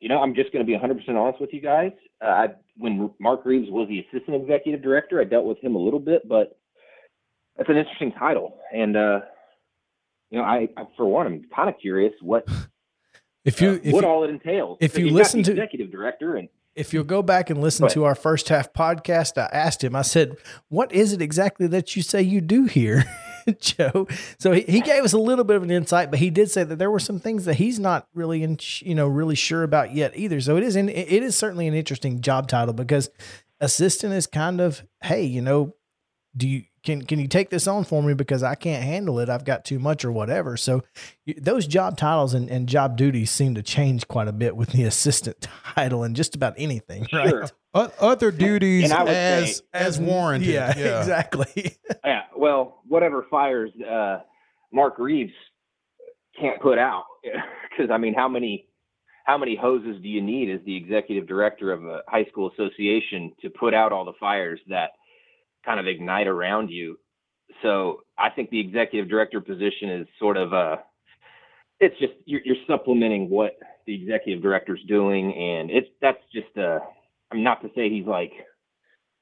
you 0.00 0.08
know, 0.08 0.20
I'm 0.20 0.34
just 0.34 0.52
going 0.52 0.64
to 0.64 0.70
be 0.70 0.76
100% 0.76 1.08
honest 1.16 1.40
with 1.40 1.52
you 1.52 1.60
guys. 1.60 1.92
Uh, 2.22 2.28
I, 2.28 2.46
when 2.76 3.10
Mark 3.18 3.44
Reeves 3.44 3.70
was 3.70 3.88
the 3.88 4.00
assistant 4.00 4.42
executive 4.42 4.82
director, 4.82 5.20
I 5.20 5.24
dealt 5.24 5.44
with 5.44 5.58
him 5.58 5.74
a 5.74 5.78
little 5.78 6.00
bit, 6.00 6.28
but 6.28 6.58
that's 7.56 7.68
an 7.68 7.76
interesting 7.76 8.12
title. 8.12 8.58
And, 8.72 8.96
uh, 8.96 9.20
you 10.30 10.38
know, 10.38 10.44
I, 10.44 10.68
I 10.76 10.84
for 10.96 11.06
one, 11.06 11.26
I'm 11.26 11.44
kind 11.54 11.68
of 11.68 11.76
curious 11.80 12.12
what 12.20 12.46
if 13.44 13.60
you 13.60 13.70
uh, 13.70 13.78
if 13.82 13.92
what 13.92 14.04
you, 14.04 14.10
all 14.10 14.24
it 14.24 14.30
entails. 14.30 14.78
If 14.80 14.98
you 14.98 15.10
listen 15.10 15.42
to 15.44 15.52
executive 15.52 15.90
director 15.90 16.36
and 16.36 16.48
if 16.74 16.92
you'll 16.92 17.04
go 17.04 17.22
back 17.22 17.50
and 17.50 17.60
listen 17.60 17.88
to 17.90 18.04
our 18.04 18.16
first 18.16 18.48
half 18.48 18.72
podcast, 18.72 19.38
I 19.38 19.48
asked 19.52 19.84
him. 19.84 19.94
I 19.94 20.02
said, 20.02 20.36
"What 20.68 20.92
is 20.92 21.12
it 21.12 21.22
exactly 21.22 21.68
that 21.68 21.94
you 21.94 22.02
say 22.02 22.20
you 22.20 22.40
do 22.40 22.64
here?" 22.64 23.04
Joe. 23.60 24.06
So 24.38 24.52
he, 24.52 24.62
he 24.62 24.80
gave 24.80 25.04
us 25.04 25.12
a 25.12 25.18
little 25.18 25.44
bit 25.44 25.56
of 25.56 25.62
an 25.62 25.70
insight, 25.70 26.10
but 26.10 26.18
he 26.18 26.30
did 26.30 26.50
say 26.50 26.64
that 26.64 26.76
there 26.76 26.90
were 26.90 26.98
some 26.98 27.20
things 27.20 27.44
that 27.44 27.54
he's 27.54 27.78
not 27.78 28.08
really 28.14 28.42
in, 28.42 28.58
you 28.80 28.94
know, 28.94 29.06
really 29.06 29.34
sure 29.34 29.62
about 29.62 29.94
yet 29.94 30.12
either. 30.16 30.40
So 30.40 30.56
it 30.56 30.62
is, 30.62 30.76
in, 30.76 30.88
it 30.88 31.22
is 31.22 31.36
certainly 31.36 31.66
an 31.66 31.74
interesting 31.74 32.20
job 32.20 32.48
title 32.48 32.74
because 32.74 33.10
assistant 33.60 34.14
is 34.14 34.26
kind 34.26 34.60
of, 34.60 34.82
hey, 35.02 35.24
you 35.24 35.42
know, 35.42 35.74
do 36.36 36.48
you 36.48 36.64
can 36.84 37.02
can 37.02 37.18
you 37.18 37.26
take 37.26 37.50
this 37.50 37.66
on 37.66 37.84
for 37.84 38.02
me 38.02 38.14
because 38.14 38.42
I 38.42 38.54
can't 38.54 38.84
handle 38.84 39.18
it. 39.18 39.28
I've 39.28 39.44
got 39.44 39.64
too 39.64 39.78
much 39.78 40.04
or 40.04 40.12
whatever. 40.12 40.56
So 40.56 40.84
those 41.38 41.66
job 41.66 41.96
titles 41.96 42.34
and, 42.34 42.50
and 42.50 42.68
job 42.68 42.96
duties 42.96 43.30
seem 43.30 43.54
to 43.54 43.62
change 43.62 44.06
quite 44.06 44.28
a 44.28 44.32
bit 44.32 44.56
with 44.56 44.70
the 44.70 44.84
assistant 44.84 45.40
title 45.74 46.02
and 46.02 46.14
just 46.14 46.34
about 46.34 46.54
anything, 46.58 47.06
right? 47.12 47.30
Sure. 47.30 47.46
other 47.74 48.30
duties 48.30 48.90
as 48.90 49.56
say, 49.56 49.62
as 49.72 49.98
warranted. 49.98 50.48
Yeah, 50.48 50.72
yeah. 50.76 50.98
exactly. 51.00 51.76
yeah. 52.04 52.22
Well, 52.36 52.82
whatever 52.86 53.26
fires 53.30 53.70
uh, 53.88 54.20
Mark 54.72 54.98
Reeves 54.98 55.32
can't 56.38 56.60
put 56.60 56.78
out, 56.78 57.04
because 57.22 57.90
I 57.90 57.98
mean, 57.98 58.14
how 58.14 58.28
many 58.28 58.66
how 59.24 59.38
many 59.38 59.56
hoses 59.56 60.00
do 60.02 60.08
you 60.08 60.20
need 60.20 60.50
as 60.50 60.60
the 60.66 60.76
executive 60.76 61.26
director 61.26 61.72
of 61.72 61.84
a 61.84 62.02
high 62.08 62.26
school 62.26 62.50
association 62.52 63.32
to 63.40 63.50
put 63.50 63.72
out 63.72 63.90
all 63.92 64.04
the 64.04 64.12
fires 64.20 64.60
that 64.68 64.90
kind 65.64 65.80
of 65.80 65.86
ignite 65.86 66.26
around 66.26 66.68
you? 66.68 66.98
So 67.62 68.02
I 68.18 68.30
think 68.30 68.50
the 68.50 68.60
executive 68.60 69.08
director 69.08 69.40
position 69.40 69.90
is 69.90 70.06
sort 70.18 70.36
of 70.36 70.52
a 70.52 70.80
it's 71.80 71.98
just 71.98 72.12
you're, 72.24 72.40
you're 72.44 72.56
supplementing 72.66 73.28
what 73.28 73.52
the 73.86 73.94
executive 73.94 74.42
director's 74.42 74.82
doing, 74.88 75.32
and 75.34 75.70
it's 75.70 75.88
that's 76.00 76.18
just 76.32 76.56
a. 76.56 76.80
I'm 77.34 77.42
not 77.42 77.62
to 77.62 77.68
say 77.74 77.90
he's 77.90 78.06
like 78.06 78.32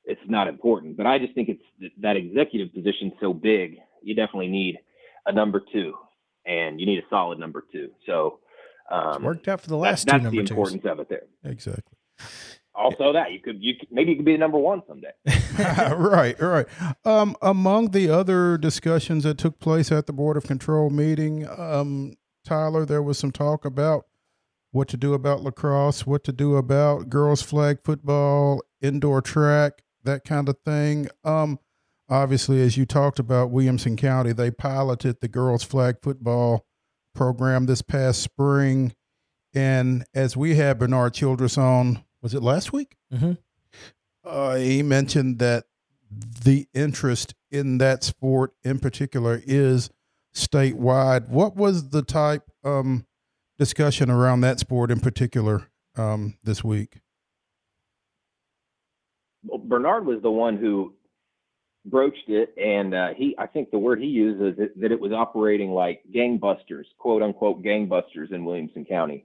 it's 0.04 0.20
not 0.26 0.48
important, 0.48 0.96
but 0.96 1.06
I 1.06 1.18
just 1.18 1.34
think 1.34 1.48
it's 1.48 1.94
that 2.00 2.16
executive 2.16 2.74
position 2.74 3.12
so 3.20 3.32
big. 3.32 3.76
You 4.02 4.14
definitely 4.14 4.48
need 4.48 4.78
a 5.26 5.32
number 5.32 5.62
two, 5.72 5.94
and 6.44 6.80
you 6.80 6.86
need 6.86 6.98
a 6.98 7.08
solid 7.08 7.38
number 7.38 7.64
two. 7.72 7.90
So 8.06 8.40
um, 8.90 9.22
worked 9.22 9.48
out 9.48 9.60
for 9.60 9.68
the 9.68 9.76
last 9.76 10.06
that's, 10.06 10.18
two 10.18 10.30
that's 10.30 10.48
the 10.48 10.54
importance 10.54 10.84
of 10.84 11.00
it 11.00 11.08
there. 11.08 11.22
Exactly. 11.44 11.96
Also, 12.74 13.12
that 13.12 13.32
you 13.32 13.40
could 13.40 13.62
you 13.62 13.74
could, 13.78 13.88
maybe 13.92 14.10
you 14.10 14.16
could 14.16 14.24
be 14.24 14.32
the 14.32 14.38
number 14.38 14.58
one 14.58 14.82
someday. 14.88 15.12
right, 15.94 16.40
right. 16.40 16.66
Um, 17.04 17.36
among 17.40 17.90
the 17.90 18.08
other 18.08 18.58
discussions 18.58 19.24
that 19.24 19.38
took 19.38 19.60
place 19.60 19.92
at 19.92 20.06
the 20.06 20.12
Board 20.12 20.36
of 20.36 20.44
Control 20.44 20.90
meeting, 20.90 21.46
um, 21.48 22.16
Tyler, 22.44 22.84
there 22.84 23.02
was 23.02 23.18
some 23.18 23.30
talk 23.30 23.64
about 23.64 24.06
what 24.72 24.88
to 24.88 24.96
do 24.96 25.14
about 25.14 25.42
lacrosse, 25.42 26.06
what 26.06 26.24
to 26.24 26.32
do 26.32 26.56
about 26.56 27.08
girls 27.08 27.42
flag 27.42 27.78
football, 27.84 28.62
indoor 28.80 29.20
track, 29.20 29.82
that 30.02 30.24
kind 30.24 30.48
of 30.48 30.56
thing. 30.64 31.08
Um, 31.24 31.58
obviously, 32.08 32.60
as 32.62 32.76
you 32.76 32.86
talked 32.86 33.18
about, 33.18 33.50
Williamson 33.50 33.96
County, 33.96 34.32
they 34.32 34.50
piloted 34.50 35.20
the 35.20 35.28
girls 35.28 35.62
flag 35.62 35.96
football 36.02 36.66
program 37.14 37.66
this 37.66 37.82
past 37.82 38.22
spring. 38.22 38.94
And 39.54 40.04
as 40.14 40.36
we 40.36 40.54
had 40.54 40.78
Bernard 40.78 41.14
Childress 41.14 41.58
on, 41.58 42.02
was 42.22 42.34
it 42.34 42.42
last 42.42 42.72
week? 42.72 42.96
Mm-hmm. 43.12 43.32
Uh, 44.24 44.54
he 44.54 44.82
mentioned 44.82 45.38
that 45.40 45.64
the 46.44 46.66
interest 46.72 47.34
in 47.50 47.78
that 47.78 48.02
sport 48.04 48.52
in 48.64 48.78
particular 48.78 49.42
is 49.44 49.90
statewide. 50.34 51.28
What 51.28 51.56
was 51.56 51.90
the 51.90 52.02
type 52.02 52.50
um, 52.64 53.06
discussion 53.58 54.10
around 54.10 54.40
that 54.42 54.58
sport 54.58 54.90
in 54.90 55.00
particular 55.00 55.68
um, 55.96 56.36
this 56.42 56.62
week? 56.64 57.00
Well, 59.44 59.58
Bernard 59.58 60.06
was 60.06 60.22
the 60.22 60.30
one 60.30 60.56
who 60.56 60.94
broached 61.84 62.28
it, 62.28 62.54
and 62.56 62.94
uh, 62.94 63.08
he 63.16 63.34
I 63.38 63.46
think 63.46 63.70
the 63.70 63.78
word 63.78 64.00
he 64.00 64.06
used 64.06 64.40
is 64.40 64.56
that, 64.56 64.80
that, 64.80 64.92
it 64.92 65.00
was 65.00 65.12
operating 65.12 65.70
like 65.70 66.02
gangbusters, 66.14 66.84
quote 66.98 67.22
unquote 67.22 67.62
gangbusters 67.62 68.32
in 68.32 68.44
Williamson 68.44 68.84
County. 68.84 69.24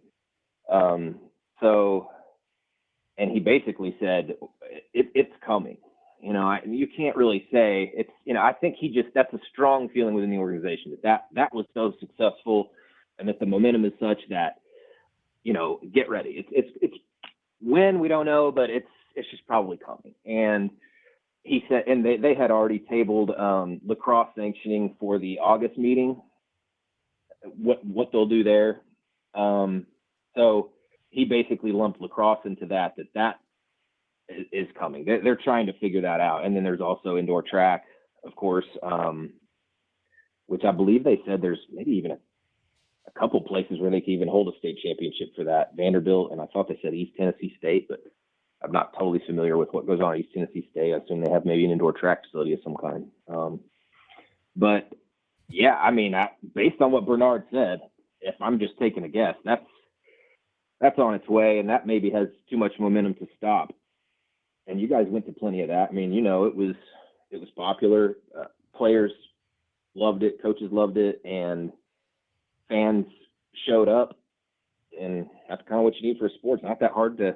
Um, 0.72 1.20
so, 1.62 2.10
and 3.18 3.32
he 3.32 3.40
basically 3.40 3.96
said 4.00 4.34
it, 4.94 5.08
it's 5.14 5.34
coming. 5.46 5.78
You 6.22 6.34
know, 6.34 6.48
I, 6.48 6.62
you 6.66 6.88
can't 6.88 7.16
really 7.16 7.48
say 7.52 7.92
it's. 7.96 8.10
You 8.26 8.34
know, 8.34 8.42
I 8.42 8.54
think 8.54 8.76
he 8.80 8.90
just 8.90 9.10
that's 9.14 9.32
a 9.34 9.40
strong 9.52 9.90
feeling 9.90 10.16
within 10.16 10.32
the 10.32 10.38
organization 10.38 10.92
that 10.92 11.04
that 11.04 11.26
that 11.36 11.54
was 11.54 11.66
so 11.76 11.94
successful, 12.00 12.72
and 13.20 13.28
that 13.28 13.40
the 13.40 13.46
momentum 13.46 13.86
is 13.86 13.94
such 14.00 14.20
that, 14.30 14.56
you 15.44 15.54
know, 15.54 15.80
get 15.94 16.10
ready. 16.10 16.32
It's 16.38 16.50
it's 16.52 16.78
it's 16.82 16.98
when 17.62 18.00
we 18.00 18.08
don't 18.08 18.26
know, 18.26 18.52
but 18.52 18.70
it's 18.70 18.88
it's 19.16 19.30
just 19.32 19.46
probably 19.48 19.78
coming. 19.78 20.14
And 20.26 20.70
he 21.44 21.64
said, 21.70 21.84
and 21.88 22.06
they 22.06 22.18
they 22.18 22.36
had 22.36 22.52
already 22.52 22.80
tabled 22.80 23.32
um, 23.32 23.82
lacrosse 23.86 24.30
sanctioning 24.36 24.96
for 25.00 25.20
the 25.20 25.40
August 25.40 25.78
meeting. 25.78 26.22
What 27.44 27.84
what 27.86 28.12
they'll 28.12 28.28
do 28.28 28.44
there. 28.44 28.82
Um, 29.34 29.86
so 30.36 30.72
he 31.10 31.26
basically 31.26 31.72
lumped 31.72 32.02
lacrosse 32.02 32.46
into 32.46 32.66
that. 32.68 32.96
That 32.98 33.08
that 33.16 33.36
is 34.52 34.68
coming. 34.78 35.06
They're, 35.06 35.24
they're 35.24 35.40
trying 35.42 35.68
to 35.68 35.74
figure 35.80 36.02
that 36.02 36.20
out. 36.20 36.46
And 36.46 36.56
then 36.56 36.64
there's 36.64 36.82
also 36.82 37.18
indoor 37.18 37.42
track, 37.42 37.86
of 38.26 38.36
course, 38.36 38.66
um, 38.84 39.32
which 40.48 40.64
I 40.66 40.72
believe 40.72 41.04
they 41.04 41.22
said 41.26 41.42
there's 41.42 41.60
maybe 41.72 41.92
even 41.92 42.12
a, 42.12 42.18
a 43.08 43.20
couple 43.20 43.42
places 43.42 43.80
where 43.80 43.92
they 43.92 44.02
can 44.02 44.14
even 44.14 44.28
hold 44.28 44.54
a 44.54 44.58
state 44.60 44.78
championship 44.84 45.30
for 45.36 45.44
that. 45.46 45.76
Vanderbilt, 45.76 46.32
and 46.32 46.42
I 46.42 46.46
thought 46.48 46.68
they 46.68 46.80
said 46.82 46.94
East 46.94 47.14
Tennessee 47.18 47.56
State, 47.58 47.88
but 47.88 48.00
I'm 48.64 48.72
not 48.72 48.94
totally 48.94 49.22
familiar 49.26 49.58
with 49.58 49.70
what 49.72 49.88
goes 49.88 50.02
on 50.02 50.14
at 50.14 50.20
East 50.20 50.34
Tennessee 50.34 50.68
State. 50.72 50.94
I 50.94 50.98
assume 50.98 51.24
they 51.24 51.32
have 51.32 51.46
maybe 51.46 51.66
an 51.66 51.72
indoor 51.72 51.94
track 51.94 52.24
facility 52.24 52.54
of 52.54 52.60
some 52.64 52.76
kind. 52.76 53.08
Um, 53.28 53.60
but 54.56 54.90
yeah, 55.50 55.76
I 55.76 55.92
mean, 55.92 56.16
I, 56.16 56.30
based 56.56 56.82
on 56.82 56.92
what 56.92 57.06
Bernard 57.06 57.44
said, 57.52 57.80
if 58.22 58.36
I'm 58.42 58.60
just 58.60 58.78
taking 58.80 59.04
a 59.04 59.10
guess, 59.10 59.36
that's 59.46 59.66
that's 60.82 61.00
on 61.00 61.16
its 61.16 61.28
way, 61.28 61.60
and 61.60 61.70
that 61.70 61.88
maybe 61.88 62.10
has 62.12 62.28
too 62.50 62.58
much 62.58 62.74
momentum 62.80 63.16
to 63.16 63.28
stop 63.36 63.74
and 64.68 64.80
you 64.80 64.88
guys 64.88 65.08
went 65.10 65.26
to 65.26 65.32
plenty 65.32 65.62
of 65.62 65.70
that. 65.70 65.88
I 65.90 65.94
mean, 65.94 66.12
you 66.14 66.22
know, 66.22 66.46
it 66.46 66.56
was 66.56 66.76
it 67.32 67.40
was 67.40 67.50
popular. 67.56 68.18
Uh, 68.38 68.46
players 68.76 69.12
loved 69.96 70.24
it, 70.24 70.42
coaches 70.42 70.70
loved 70.72 70.98
it, 70.98 71.22
and 71.26 71.72
fans 72.70 73.06
showed 73.68 73.90
up. 73.90 74.18
And 75.00 75.28
that's 75.48 75.62
kind 75.68 75.80
of 75.80 75.84
what 75.84 75.96
you 76.00 76.08
need 76.08 76.20
for 76.20 76.30
sports. 76.38 76.64
not 76.64 76.80
that 76.80 76.92
hard 76.92 77.18
to, 77.18 77.36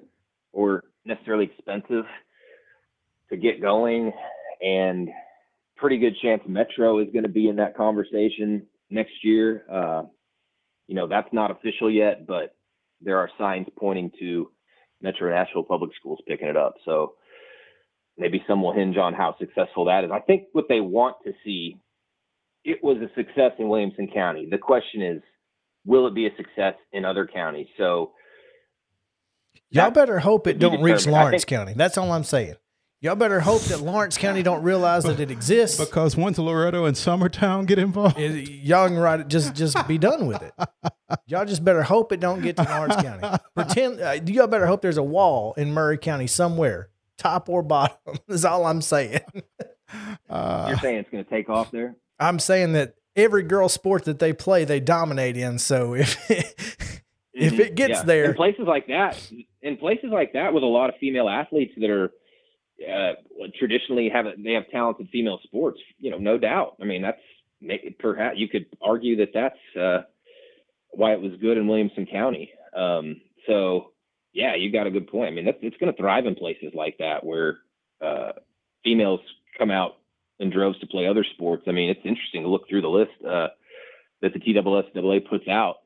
or 0.52 0.84
necessarily 1.06 1.46
expensive 1.46 2.06
to 3.30 3.38
get 3.38 3.62
going. 3.62 4.12
And 4.62 5.10
pretty 5.78 5.98
good 5.98 6.16
chance 6.22 6.42
Metro 6.48 7.00
is 7.00 7.08
going 7.12 7.24
to 7.24 7.30
be 7.30 7.50
in 7.50 7.58
that 7.58 7.76
conversation 7.76 8.66
next 8.90 9.24
year. 9.24 9.64
Uh, 9.72 10.04
you 10.88 10.96
know, 10.96 11.08
that's 11.08 11.32
not 11.32 11.52
official 11.52 11.90
yet, 11.90 12.28
but 12.28 12.56
there 13.02 13.18
are 13.18 13.30
signs 13.38 13.68
pointing 13.78 14.12
to 14.20 14.52
Metro 15.02 15.30
Nashville 15.30 15.64
Public 15.64 15.92
Schools 16.00 16.20
picking 16.28 16.48
it 16.48 16.58
up. 16.58 16.76
So 16.86 17.14
maybe 18.18 18.44
some 18.48 18.62
will 18.62 18.74
hinge 18.74 18.98
on 18.98 19.14
how 19.14 19.36
successful 19.40 19.86
that 19.86 20.04
is. 20.04 20.12
I 20.12 20.20
think 20.20 20.44
what 20.52 20.66
they 20.70 20.82
want 20.82 21.18
to 21.26 21.34
see, 21.44 21.78
it 22.64 22.84
was 22.84 22.98
a 22.98 23.14
success 23.16 23.52
in 23.60 23.70
Williamson 23.70 24.08
County. 24.14 24.48
The 24.50 24.58
question 24.58 25.02
is, 25.02 25.22
will 25.86 26.08
it 26.08 26.16
be 26.16 26.28
a 26.28 26.36
success 26.38 26.76
in 26.92 27.06
other 27.06 27.28
counties? 27.32 27.68
So 27.78 28.12
y'all 29.70 29.92
better 29.92 30.20
hope 30.20 30.48
it 30.48 30.60
don't 30.60 30.82
reach 30.82 31.08
Lawrence 31.08 31.44
think, 31.44 31.48
County. 31.48 31.74
That's 31.76 31.98
all 31.98 32.12
I'm 32.12 32.24
saying. 32.24 32.56
Y'all 33.04 33.16
better 33.16 33.40
hope 33.40 33.64
that 33.64 33.82
Lawrence 33.82 34.16
County 34.16 34.44
don't 34.44 34.62
realize 34.62 35.06
that 35.06 35.20
it 35.20 35.32
exists. 35.32 35.84
Because 35.84 36.16
once 36.16 36.38
Loretto 36.38 36.86
and 36.86 36.96
Summertown 36.96 37.66
get 37.66 37.80
involved, 37.80 38.20
y'all 38.20 38.88
can 38.88 38.98
write 39.00 39.22
it. 39.22 39.28
Just 39.28 39.56
just 39.56 39.88
be 39.88 39.98
done 39.98 40.28
with 40.28 40.42
it. 40.44 40.54
Y'all 41.26 41.44
just 41.44 41.66
better 41.66 41.82
hope 41.82 42.12
it 42.12 42.20
don't 42.20 42.42
get 42.42 42.58
to 42.58 42.64
Lawrence 42.64 42.96
County. 42.98 43.38
Pretend 43.56 44.00
uh, 44.00 44.20
y'all 44.28 44.46
better 44.46 44.68
hope 44.68 44.84
there's 44.84 44.98
a 44.98 45.04
wall 45.04 45.56
in 45.58 45.74
Maury 45.74 45.98
County 45.98 46.28
somewhere 46.28 46.92
top 47.22 47.50
or 47.50 47.62
bottom. 47.62 47.98
is 48.28 48.46
all 48.46 48.66
I'm 48.66 48.82
saying. 48.82 49.22
Uh, 50.30 50.68
You're 50.70 50.78
saying 50.78 50.98
it's 51.00 51.10
going 51.10 51.24
to 51.24 51.30
take 51.30 51.50
off 51.50 51.72
there? 51.72 51.96
I'm 52.22 52.40
saying 52.40 52.74
that 52.74 52.96
every 53.16 53.44
girl 53.44 53.68
sport 53.68 54.06
that 54.06 54.20
they 54.20 54.34
play, 54.34 54.64
they 54.64 54.80
dominate 54.80 55.36
in. 55.36 55.60
So 55.60 55.94
if 55.96 56.18
if 57.34 57.60
it 57.60 57.76
gets 57.76 58.00
yeah. 58.00 58.04
there, 58.04 58.26
in 58.26 58.36
places 58.36 58.66
like 58.68 58.88
that, 58.88 59.20
in 59.62 59.78
places 59.78 60.10
like 60.12 60.34
that, 60.34 60.54
with 60.54 60.64
a 60.64 60.68
lot 60.68 60.90
of 60.90 60.96
female 61.00 61.28
athletes 61.28 61.74
that 61.78 61.90
are 61.90 62.12
uh, 62.88 63.14
traditionally 63.58 64.10
have 64.10 64.26
a, 64.26 64.34
they 64.38 64.54
have 64.54 64.70
talented 64.72 65.10
female 65.12 65.40
sports, 65.44 65.80
you 65.98 66.12
know, 66.12 66.18
no 66.18 66.38
doubt. 66.38 66.78
I 66.82 66.86
mean, 66.86 67.02
that's 67.02 67.22
perhaps 68.00 68.38
you 68.38 68.48
could 68.48 68.66
argue 68.82 69.18
that 69.18 69.30
that's 69.34 69.80
uh, 69.80 70.04
why 70.92 71.14
it 71.14 71.22
was 71.22 71.34
good 71.42 71.58
in 71.58 71.68
Williamson 71.68 72.06
County. 72.06 72.52
Um, 72.76 73.22
so 73.48 73.92
yeah, 74.34 74.56
you 74.56 74.72
got 74.72 74.88
a 74.88 74.92
good 74.92 75.08
point. 75.08 75.28
I 75.28 75.32
mean, 75.32 75.46
that's, 75.46 75.58
it's 75.62 75.78
going 75.78 75.92
to 75.92 75.98
thrive 75.98 76.26
in 76.26 76.36
places 76.36 76.72
like 76.74 76.98
that 77.00 77.24
where 77.24 77.58
uh, 78.02 78.32
females 78.84 79.20
come 79.58 79.72
out 79.72 79.98
in 80.42 80.50
droves 80.50 80.80
to 80.80 80.88
play 80.88 81.08
other 81.08 81.26
sports. 81.34 81.64
I 81.68 81.72
mean, 81.72 81.90
it's 81.90 82.02
interesting 82.04 82.44
to 82.44 82.50
look 82.50 82.68
through 82.68 82.82
the 82.82 82.90
list 82.90 83.12
uh, 83.22 83.48
that 84.22 84.34
the 84.34 84.40
TSSAA 84.40 85.30
puts 85.30 85.48
out 85.48 85.78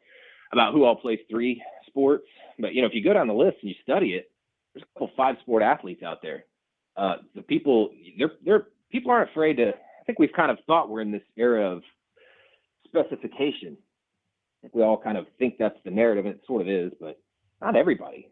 about 0.51 0.73
who 0.73 0.83
all 0.83 0.95
plays 0.95 1.19
three 1.29 1.61
sports. 1.87 2.25
But 2.59 2.73
you 2.73 2.81
know, 2.81 2.87
if 2.87 2.93
you 2.93 3.03
go 3.03 3.13
down 3.13 3.27
the 3.27 3.33
list 3.33 3.57
and 3.61 3.69
you 3.69 3.75
study 3.83 4.13
it, 4.13 4.31
there's 4.73 4.83
a 4.83 4.93
couple 4.93 5.11
five 5.15 5.35
sport 5.41 5.63
athletes 5.63 6.03
out 6.03 6.21
there. 6.21 6.45
Uh, 6.97 7.17
the 7.35 7.41
people, 7.41 7.91
they're 8.17 8.31
they're 8.43 8.67
people 8.91 9.11
aren't 9.11 9.29
afraid 9.29 9.57
to. 9.57 9.69
I 9.69 10.03
think 10.05 10.19
we've 10.19 10.33
kind 10.35 10.51
of 10.51 10.57
thought 10.67 10.89
we're 10.89 11.01
in 11.01 11.11
this 11.11 11.23
era 11.35 11.69
of 11.71 11.83
specification. 12.85 13.77
I 13.77 14.57
think 14.61 14.75
we 14.75 14.83
all 14.83 15.01
kind 15.01 15.17
of 15.17 15.25
think 15.37 15.55
that's 15.59 15.77
the 15.83 15.91
narrative, 15.91 16.25
and 16.25 16.35
it 16.35 16.41
sort 16.47 16.61
of 16.61 16.69
is, 16.69 16.91
but 16.99 17.19
not 17.61 17.75
everybody 17.75 18.29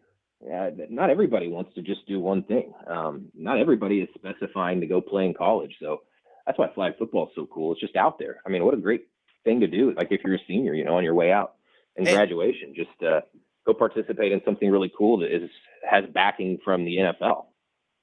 not 0.90 1.10
everybody 1.10 1.48
wants 1.48 1.74
to 1.76 1.82
just 1.82 2.06
do 2.08 2.20
one 2.20 2.44
thing. 2.44 2.74
Um, 2.88 3.26
not 3.36 3.60
everybody 3.60 4.00
is 4.00 4.10
specifying 4.16 4.82
to 4.82 4.88
go 4.88 5.02
play 5.02 5.26
in 5.26 5.34
college. 5.34 5.76
So 5.80 6.02
that's 6.46 6.58
why 6.58 6.68
flag 6.74 6.94
football 6.98 7.28
is 7.28 7.32
so 7.36 7.48
cool. 7.52 7.72
It's 7.72 7.82
just 7.82 7.96
out 7.96 8.20
there. 8.20 8.42
I 8.46 8.50
mean, 8.50 8.66
what 8.66 8.74
a 8.74 8.78
great 8.78 9.08
thing 9.44 9.60
to 9.62 9.68
do. 9.68 9.94
Like 9.96 10.08
if 10.12 10.22
you're 10.24 10.36
a 10.36 10.42
senior, 10.48 10.74
you 10.74 10.84
know, 10.84 10.98
on 10.98 11.04
your 11.04 11.14
way 11.14 11.32
out 11.32 11.56
in 11.96 12.04
graduation, 12.06 12.74
just 12.76 12.90
uh, 13.04 13.22
go 13.66 13.74
participate 13.74 14.32
in 14.32 14.42
something 14.46 14.70
really 14.70 14.92
cool 14.98 15.20
that 15.20 15.34
is 15.34 15.50
has 15.90 16.04
backing 16.14 16.60
from 16.64 16.86
the 16.86 16.98
NFL. 16.98 17.46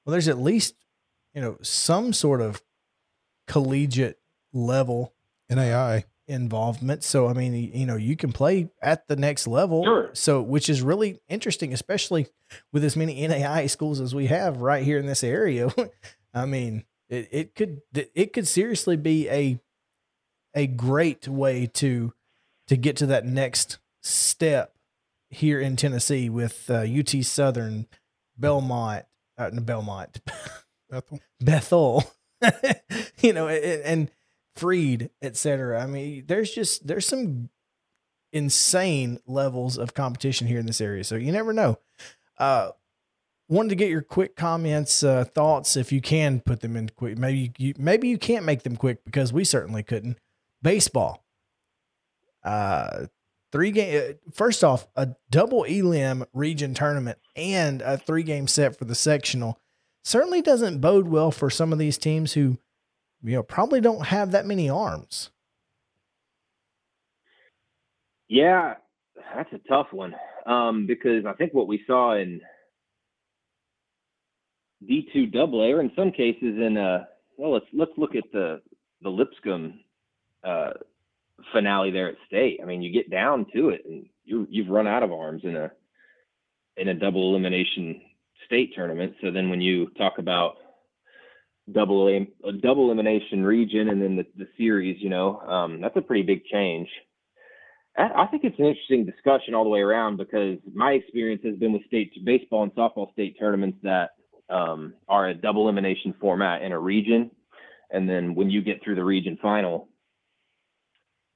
well, 0.05 0.11
there's 0.11 0.27
at 0.27 0.39
least 0.39 0.75
you 1.33 1.41
know 1.41 1.57
some 1.61 2.13
sort 2.13 2.41
of 2.41 2.61
collegiate 3.47 4.19
level 4.53 5.13
NAI. 5.49 6.05
involvement. 6.27 7.03
So 7.03 7.27
I 7.27 7.33
mean, 7.33 7.53
you 7.53 7.85
know, 7.85 7.97
you 7.97 8.15
can 8.15 8.31
play 8.31 8.69
at 8.81 9.07
the 9.07 9.15
next 9.15 9.47
level. 9.47 9.83
Sure. 9.83 10.09
So 10.13 10.41
which 10.41 10.69
is 10.69 10.81
really 10.81 11.19
interesting, 11.27 11.73
especially 11.73 12.27
with 12.71 12.83
as 12.83 12.95
many 12.95 13.27
NAI 13.27 13.67
schools 13.67 13.99
as 13.99 14.15
we 14.15 14.27
have 14.27 14.61
right 14.61 14.83
here 14.83 14.97
in 14.97 15.05
this 15.05 15.23
area. 15.23 15.69
I 16.33 16.45
mean, 16.45 16.85
it, 17.11 17.27
it 17.31 17.55
could 17.55 17.81
it 17.93 18.33
could 18.33 18.47
seriously 18.47 18.95
be 18.95 19.29
a 19.29 19.59
a 20.55 20.65
great 20.65 21.27
way 21.27 21.67
to 21.67 22.13
to 22.67 22.77
get 22.77 22.95
to 22.97 23.05
that 23.07 23.25
next 23.25 23.77
step 24.01 24.75
here 25.29 25.59
in 25.59 25.75
Tennessee 25.75 26.29
with 26.29 26.69
uh, 26.69 26.85
UT 26.85 27.09
Southern, 27.23 27.85
Belmont, 28.37 29.05
uh, 29.37 29.49
Belmont, 29.51 30.21
Bethel. 30.89 31.19
Bethel, 31.41 32.13
you 33.21 33.33
know, 33.33 33.47
and, 33.47 33.81
and 33.83 34.11
Freed, 34.55 35.09
et 35.21 35.37
cetera. 35.37 35.81
I 35.81 35.87
mean, 35.87 36.25
there's 36.27 36.51
just 36.51 36.87
there's 36.87 37.05
some 37.05 37.49
insane 38.33 39.19
levels 39.25 39.77
of 39.77 39.93
competition 39.93 40.47
here 40.47 40.59
in 40.59 40.65
this 40.65 40.81
area, 40.81 41.03
so 41.03 41.15
you 41.15 41.31
never 41.31 41.51
know. 41.51 41.77
Uh, 42.37 42.71
wanted 43.51 43.69
to 43.69 43.75
get 43.75 43.89
your 43.89 44.01
quick 44.01 44.35
comments, 44.35 45.03
uh, 45.03 45.25
thoughts, 45.25 45.75
if 45.75 45.91
you 45.91 46.01
can 46.01 46.39
put 46.39 46.61
them 46.61 46.75
in 46.77 46.89
quick. 46.89 47.17
Maybe 47.17 47.51
you 47.57 47.73
maybe 47.77 48.07
you 48.07 48.17
can't 48.17 48.45
make 48.45 48.63
them 48.63 48.77
quick 48.77 49.03
because 49.05 49.33
we 49.33 49.43
certainly 49.43 49.83
couldn't. 49.83 50.17
Baseball, 50.63 51.23
uh, 52.43 53.07
three 53.51 53.71
game. 53.71 54.15
First 54.33 54.63
off, 54.63 54.87
a 54.95 55.09
double 55.29 55.63
elim 55.63 56.25
region 56.33 56.73
tournament 56.73 57.19
and 57.35 57.81
a 57.81 57.97
three 57.97 58.23
game 58.23 58.47
set 58.47 58.77
for 58.77 58.85
the 58.85 58.95
sectional 58.95 59.59
certainly 60.03 60.41
doesn't 60.41 60.79
bode 60.79 61.07
well 61.07 61.31
for 61.31 61.49
some 61.49 61.73
of 61.73 61.79
these 61.79 61.97
teams 61.97 62.33
who, 62.33 62.57
you 63.21 63.35
know, 63.35 63.43
probably 63.43 63.81
don't 63.81 64.07
have 64.07 64.31
that 64.31 64.45
many 64.45 64.69
arms. 64.69 65.29
Yeah, 68.29 68.75
that's 69.35 69.51
a 69.51 69.59
tough 69.67 69.87
one 69.91 70.15
um, 70.45 70.87
because 70.87 71.25
I 71.27 71.33
think 71.33 71.53
what 71.53 71.67
we 71.67 71.81
saw 71.85 72.15
in 72.15 72.39
D 74.87 75.07
two 75.13 75.27
double 75.27 75.61
A, 75.63 75.73
or 75.73 75.81
in 75.81 75.91
some 75.95 76.11
cases 76.11 76.57
in 76.57 76.77
a 76.77 77.07
well, 77.37 77.53
let's 77.53 77.65
let's 77.73 77.91
look 77.97 78.15
at 78.15 78.23
the 78.33 78.61
the 79.01 79.09
Lipscomb 79.09 79.79
uh, 80.43 80.71
finale 81.51 81.91
there 81.91 82.09
at 82.09 82.15
state. 82.27 82.59
I 82.61 82.65
mean, 82.65 82.81
you 82.81 82.91
get 82.91 83.09
down 83.09 83.45
to 83.53 83.69
it, 83.69 83.83
and 83.85 84.05
you 84.23 84.47
you've 84.49 84.69
run 84.69 84.87
out 84.87 85.03
of 85.03 85.11
arms 85.11 85.41
in 85.43 85.55
a 85.55 85.71
in 86.77 86.87
a 86.89 86.93
double 86.93 87.29
elimination 87.29 88.01
state 88.45 88.73
tournament. 88.75 89.13
So 89.21 89.31
then 89.31 89.49
when 89.49 89.61
you 89.61 89.87
talk 89.97 90.17
about 90.17 90.55
double 91.71 92.07
a, 92.07 92.27
a 92.47 92.53
double 92.53 92.85
elimination 92.85 93.43
region 93.43 93.89
and 93.89 94.01
then 94.01 94.15
the, 94.15 94.25
the 94.35 94.47
series, 94.57 94.97
you 94.99 95.09
know, 95.09 95.39
um, 95.41 95.79
that's 95.79 95.95
a 95.95 96.01
pretty 96.01 96.23
big 96.23 96.43
change. 96.45 96.87
I 97.97 98.25
think 98.27 98.45
it's 98.45 98.57
an 98.57 98.65
interesting 98.65 99.05
discussion 99.05 99.53
all 99.53 99.65
the 99.65 99.69
way 99.69 99.81
around 99.81 100.15
because 100.15 100.57
my 100.73 100.91
experience 100.93 101.41
has 101.43 101.57
been 101.57 101.73
with 101.73 101.85
state 101.85 102.13
baseball 102.23 102.63
and 102.63 102.73
softball 102.73 103.11
state 103.11 103.35
tournaments 103.37 103.79
that 103.83 104.11
um, 104.51 104.93
are 105.07 105.29
a 105.29 105.33
double 105.33 105.63
elimination 105.63 106.13
format 106.19 106.61
in 106.61 106.71
a 106.71 106.79
region, 106.79 107.31
and 107.91 108.09
then 108.09 108.35
when 108.35 108.49
you 108.49 108.61
get 108.61 108.83
through 108.83 108.95
the 108.95 109.03
region 109.03 109.37
final, 109.41 109.87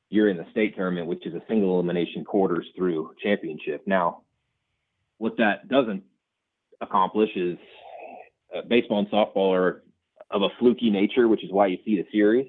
you're 0.10 0.30
in 0.30 0.38
the 0.38 0.46
state 0.52 0.76
tournament, 0.76 1.08
which 1.08 1.26
is 1.26 1.34
a 1.34 1.42
single 1.48 1.74
elimination 1.74 2.24
quarters 2.24 2.66
through 2.76 3.14
championship. 3.24 3.84
Now, 3.88 4.22
what 5.18 5.38
that 5.38 5.68
doesn't 5.68 6.04
accomplish 6.82 7.30
is 7.36 7.58
uh, 8.56 8.62
baseball 8.68 9.00
and 9.00 9.10
softball 9.10 9.54
are 9.54 9.84
of 10.32 10.42
a 10.42 10.50
fluky 10.60 10.90
nature, 10.90 11.28
which 11.28 11.44
is 11.44 11.51
why 11.51 11.68
you 11.68 11.78
see 11.86 11.96
the 11.96 12.06
series 12.12 12.48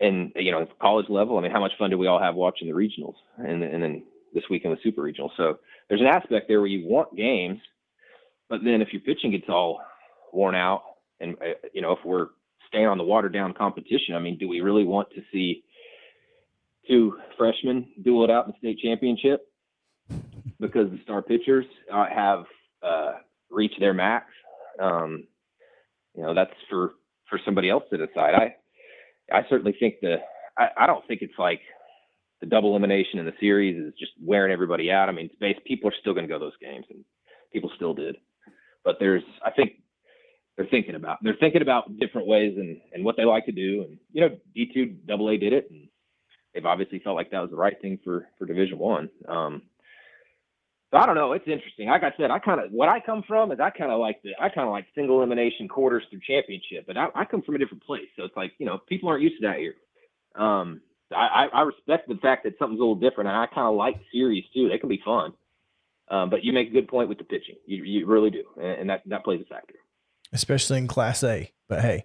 and 0.00 0.32
you 0.36 0.50
know, 0.50 0.66
college 0.80 1.06
level, 1.08 1.38
I 1.38 1.42
mean, 1.42 1.52
how 1.52 1.60
much 1.60 1.72
fun 1.78 1.90
do 1.90 1.98
we 1.98 2.06
all 2.06 2.20
have 2.20 2.34
watching 2.34 2.68
the 2.68 2.74
regionals 2.74 3.14
and 3.38 3.62
and 3.62 3.82
then 3.82 4.02
this 4.34 4.44
weekend 4.50 4.72
with 4.72 4.82
super 4.82 5.02
regional? 5.02 5.32
So 5.36 5.58
there's 5.88 6.00
an 6.00 6.06
aspect 6.06 6.48
there 6.48 6.60
where 6.60 6.68
you 6.68 6.86
want 6.86 7.16
games, 7.16 7.60
but 8.48 8.60
then 8.64 8.82
if 8.82 8.92
your 8.92 9.02
pitching 9.02 9.32
gets 9.32 9.48
all 9.48 9.80
worn 10.32 10.54
out, 10.54 10.82
and 11.20 11.34
uh, 11.40 11.54
you 11.72 11.82
know, 11.82 11.92
if 11.92 11.98
we're 12.04 12.28
staying 12.68 12.86
on 12.86 12.98
the 12.98 13.04
watered 13.04 13.32
down 13.32 13.54
competition, 13.54 14.14
I 14.14 14.18
mean, 14.18 14.38
do 14.38 14.48
we 14.48 14.60
really 14.60 14.84
want 14.84 15.08
to 15.10 15.22
see 15.32 15.64
two 16.88 17.16
freshmen 17.36 17.86
duel 18.02 18.24
it 18.24 18.30
out 18.30 18.46
in 18.46 18.52
the 18.52 18.58
state 18.58 18.82
championship 18.82 19.46
because 20.60 20.90
the 20.90 20.98
star 21.02 21.22
pitchers 21.22 21.66
uh, 21.92 22.06
have 22.14 22.44
uh, 22.82 23.12
reached 23.50 23.80
their 23.80 23.94
max? 23.94 24.26
Um, 24.80 25.24
you 26.14 26.22
know, 26.22 26.34
that's 26.34 26.52
for 26.70 26.92
for 27.28 27.40
somebody 27.44 27.70
else 27.70 27.84
to 27.90 27.98
decide. 27.98 28.34
I 28.34 28.54
I 29.32 29.42
certainly 29.48 29.74
think 29.78 29.96
the 30.00 30.16
I, 30.56 30.68
I 30.78 30.86
don't 30.86 31.06
think 31.06 31.22
it's 31.22 31.38
like 31.38 31.60
the 32.40 32.46
double 32.46 32.70
elimination 32.70 33.18
in 33.18 33.26
the 33.26 33.32
series 33.40 33.76
is 33.76 33.94
just 33.98 34.12
wearing 34.22 34.52
everybody 34.52 34.90
out. 34.90 35.08
I 35.08 35.12
mean, 35.12 35.30
space 35.32 35.56
people 35.66 35.88
are 35.90 35.94
still 36.00 36.12
going 36.12 36.26
to 36.26 36.32
go 36.32 36.38
those 36.38 36.56
games, 36.60 36.84
and 36.90 37.04
people 37.52 37.70
still 37.76 37.94
did. 37.94 38.16
But 38.86 38.96
there's, 39.00 39.24
I 39.44 39.50
think, 39.50 39.72
they're 40.56 40.66
thinking 40.70 40.94
about 40.94 41.18
they're 41.22 41.36
thinking 41.38 41.62
about 41.62 41.98
different 41.98 42.28
ways 42.28 42.54
and 42.56 42.80
and 42.94 43.04
what 43.04 43.16
they 43.18 43.26
like 43.26 43.46
to 43.46 43.52
do. 43.52 43.84
And 43.86 43.98
you 44.12 44.22
know, 44.22 44.30
D 44.54 44.70
two 44.72 44.86
double 45.06 45.28
A 45.28 45.36
did 45.36 45.52
it, 45.52 45.68
and 45.70 45.88
they've 46.54 46.64
obviously 46.64 47.00
felt 47.00 47.16
like 47.16 47.30
that 47.32 47.42
was 47.42 47.50
the 47.50 47.56
right 47.56 47.76
thing 47.82 47.98
for 48.04 48.28
for 48.38 48.46
Division 48.46 48.78
One. 48.78 49.10
Um, 49.28 49.62
so 50.90 50.98
I 50.98 51.06
don't 51.06 51.16
know. 51.16 51.32
It's 51.32 51.46
interesting. 51.48 51.88
Like 51.88 52.04
I 52.04 52.12
said, 52.16 52.30
I 52.30 52.38
kind 52.38 52.60
of 52.60 52.70
what 52.70 52.88
I 52.88 53.00
come 53.00 53.24
from 53.28 53.52
is 53.52 53.60
I 53.60 53.70
kind 53.70 53.92
of 53.92 54.00
like 54.00 54.22
the 54.22 54.30
I 54.40 54.48
kind 54.48 54.66
of 54.66 54.72
like 54.72 54.86
single 54.94 55.18
elimination 55.18 55.68
quarters 55.68 56.04
through 56.10 56.20
championship, 56.26 56.86
but 56.86 56.96
I, 56.96 57.08
I 57.14 57.24
come 57.26 57.42
from 57.42 57.56
a 57.56 57.58
different 57.58 57.84
place, 57.84 58.08
so 58.16 58.24
it's 58.24 58.36
like 58.36 58.52
you 58.58 58.66
know 58.66 58.78
people 58.88 59.08
aren't 59.10 59.22
used 59.22 59.42
to 59.42 59.48
that 59.48 59.58
here. 59.58 59.74
Um, 60.36 60.80
I, 61.14 61.46
I 61.52 61.60
respect 61.62 62.08
the 62.08 62.16
fact 62.16 62.44
that 62.44 62.54
something's 62.58 62.80
a 62.80 62.82
little 62.82 62.96
different, 62.96 63.28
and 63.28 63.36
I 63.36 63.46
kind 63.46 63.68
of 63.68 63.76
like 63.76 63.96
series 64.12 64.44
too. 64.54 64.68
They 64.68 64.78
can 64.78 64.88
be 64.88 65.02
fun, 65.04 65.32
um, 66.08 66.30
but 66.30 66.44
you 66.44 66.52
make 66.52 66.68
a 66.68 66.72
good 66.72 66.88
point 66.88 67.08
with 67.08 67.18
the 67.18 67.24
pitching. 67.24 67.56
You 67.66 67.84
you 67.84 68.06
really 68.06 68.30
do, 68.30 68.44
and, 68.56 68.80
and 68.80 68.90
that 68.90 69.02
that 69.06 69.24
plays 69.24 69.40
a 69.40 69.44
factor. 69.44 69.74
especially 70.32 70.78
in 70.78 70.86
Class 70.86 71.22
A. 71.24 71.52
But 71.68 71.80
hey, 71.80 72.04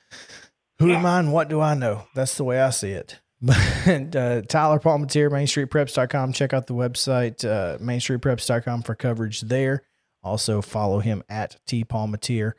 who 0.78 0.90
am 0.92 1.06
I 1.06 1.18
and 1.20 1.32
what 1.32 1.48
do 1.48 1.60
I 1.60 1.74
know? 1.74 2.04
That's 2.14 2.36
the 2.36 2.44
way 2.44 2.60
I 2.60 2.70
see 2.70 2.90
it. 2.92 3.20
But 3.44 4.14
uh, 4.14 4.42
Tyler 4.42 4.78
Palmatier, 4.78 5.28
MainStreetPreps.com. 5.28 6.32
Check 6.32 6.52
out 6.52 6.68
the 6.68 6.74
website, 6.74 7.44
uh, 7.44 7.76
MainStreetPreps.com 7.78 8.82
for 8.82 8.94
coverage 8.94 9.40
there. 9.40 9.82
Also 10.22 10.62
follow 10.62 11.00
him 11.00 11.24
at 11.28 11.56
T 11.66 11.82
Palmatier 11.84 12.52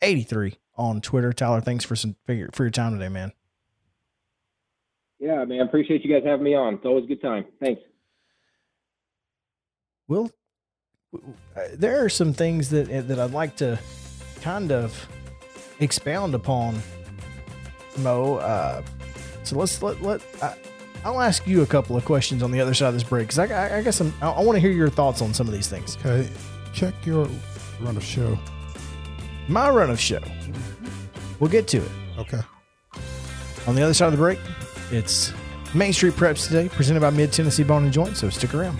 83 0.00 0.54
on 0.76 1.02
Twitter. 1.02 1.34
Tyler, 1.34 1.60
thanks 1.60 1.84
for 1.84 1.96
some 1.96 2.16
for 2.24 2.32
your, 2.32 2.48
for 2.52 2.64
your 2.64 2.70
time 2.70 2.94
today, 2.94 3.10
man. 3.10 3.32
Yeah, 5.18 5.44
man. 5.44 5.60
Appreciate 5.60 6.02
you 6.02 6.12
guys 6.12 6.26
having 6.26 6.44
me 6.44 6.54
on. 6.54 6.74
It's 6.76 6.86
always 6.86 7.04
a 7.04 7.08
good 7.08 7.20
time. 7.22 7.44
Thanks. 7.60 7.82
Will 10.08 10.30
uh, 11.14 11.60
there 11.74 12.02
are 12.04 12.08
some 12.08 12.32
things 12.32 12.70
that 12.70 12.88
that 13.08 13.18
I'd 13.18 13.32
like 13.32 13.56
to 13.56 13.78
kind 14.40 14.72
of 14.72 15.08
expound 15.80 16.34
upon, 16.34 16.80
Mo. 17.98 18.36
Uh, 18.36 18.82
so 19.44 19.56
let's 19.58 19.82
let 19.82 20.00
let 20.02 20.22
I, 20.42 20.56
I'll 21.04 21.20
ask 21.20 21.46
you 21.46 21.62
a 21.62 21.66
couple 21.66 21.96
of 21.96 22.04
questions 22.04 22.42
on 22.42 22.50
the 22.50 22.60
other 22.60 22.74
side 22.74 22.88
of 22.88 22.94
this 22.94 23.02
break 23.04 23.28
because 23.28 23.38
I, 23.38 23.46
I, 23.46 23.78
I 23.78 23.82
guess 23.82 24.00
I'm, 24.00 24.12
I, 24.22 24.30
I 24.30 24.40
want 24.42 24.56
to 24.56 24.60
hear 24.60 24.70
your 24.70 24.88
thoughts 24.88 25.20
on 25.20 25.34
some 25.34 25.46
of 25.48 25.52
these 25.52 25.68
things. 25.68 25.96
Okay, 26.04 26.28
check 26.72 26.94
your 27.04 27.28
run 27.80 27.96
of 27.96 28.04
show. 28.04 28.38
My 29.48 29.68
run 29.68 29.90
of 29.90 30.00
show. 30.00 30.20
We'll 31.40 31.50
get 31.50 31.66
to 31.68 31.78
it 31.78 31.90
Okay. 32.18 32.40
on 33.66 33.74
the 33.74 33.82
other 33.82 33.92
side 33.94 34.06
of 34.06 34.12
the 34.12 34.18
break. 34.18 34.38
It's 34.92 35.32
Main 35.74 35.92
Street 35.92 36.14
Preps 36.14 36.46
today, 36.46 36.68
presented 36.68 37.00
by 37.00 37.10
Mid 37.10 37.32
Tennessee 37.32 37.64
Bone 37.64 37.82
and 37.84 37.92
Joint. 37.92 38.16
So 38.16 38.30
stick 38.30 38.54
around. 38.54 38.78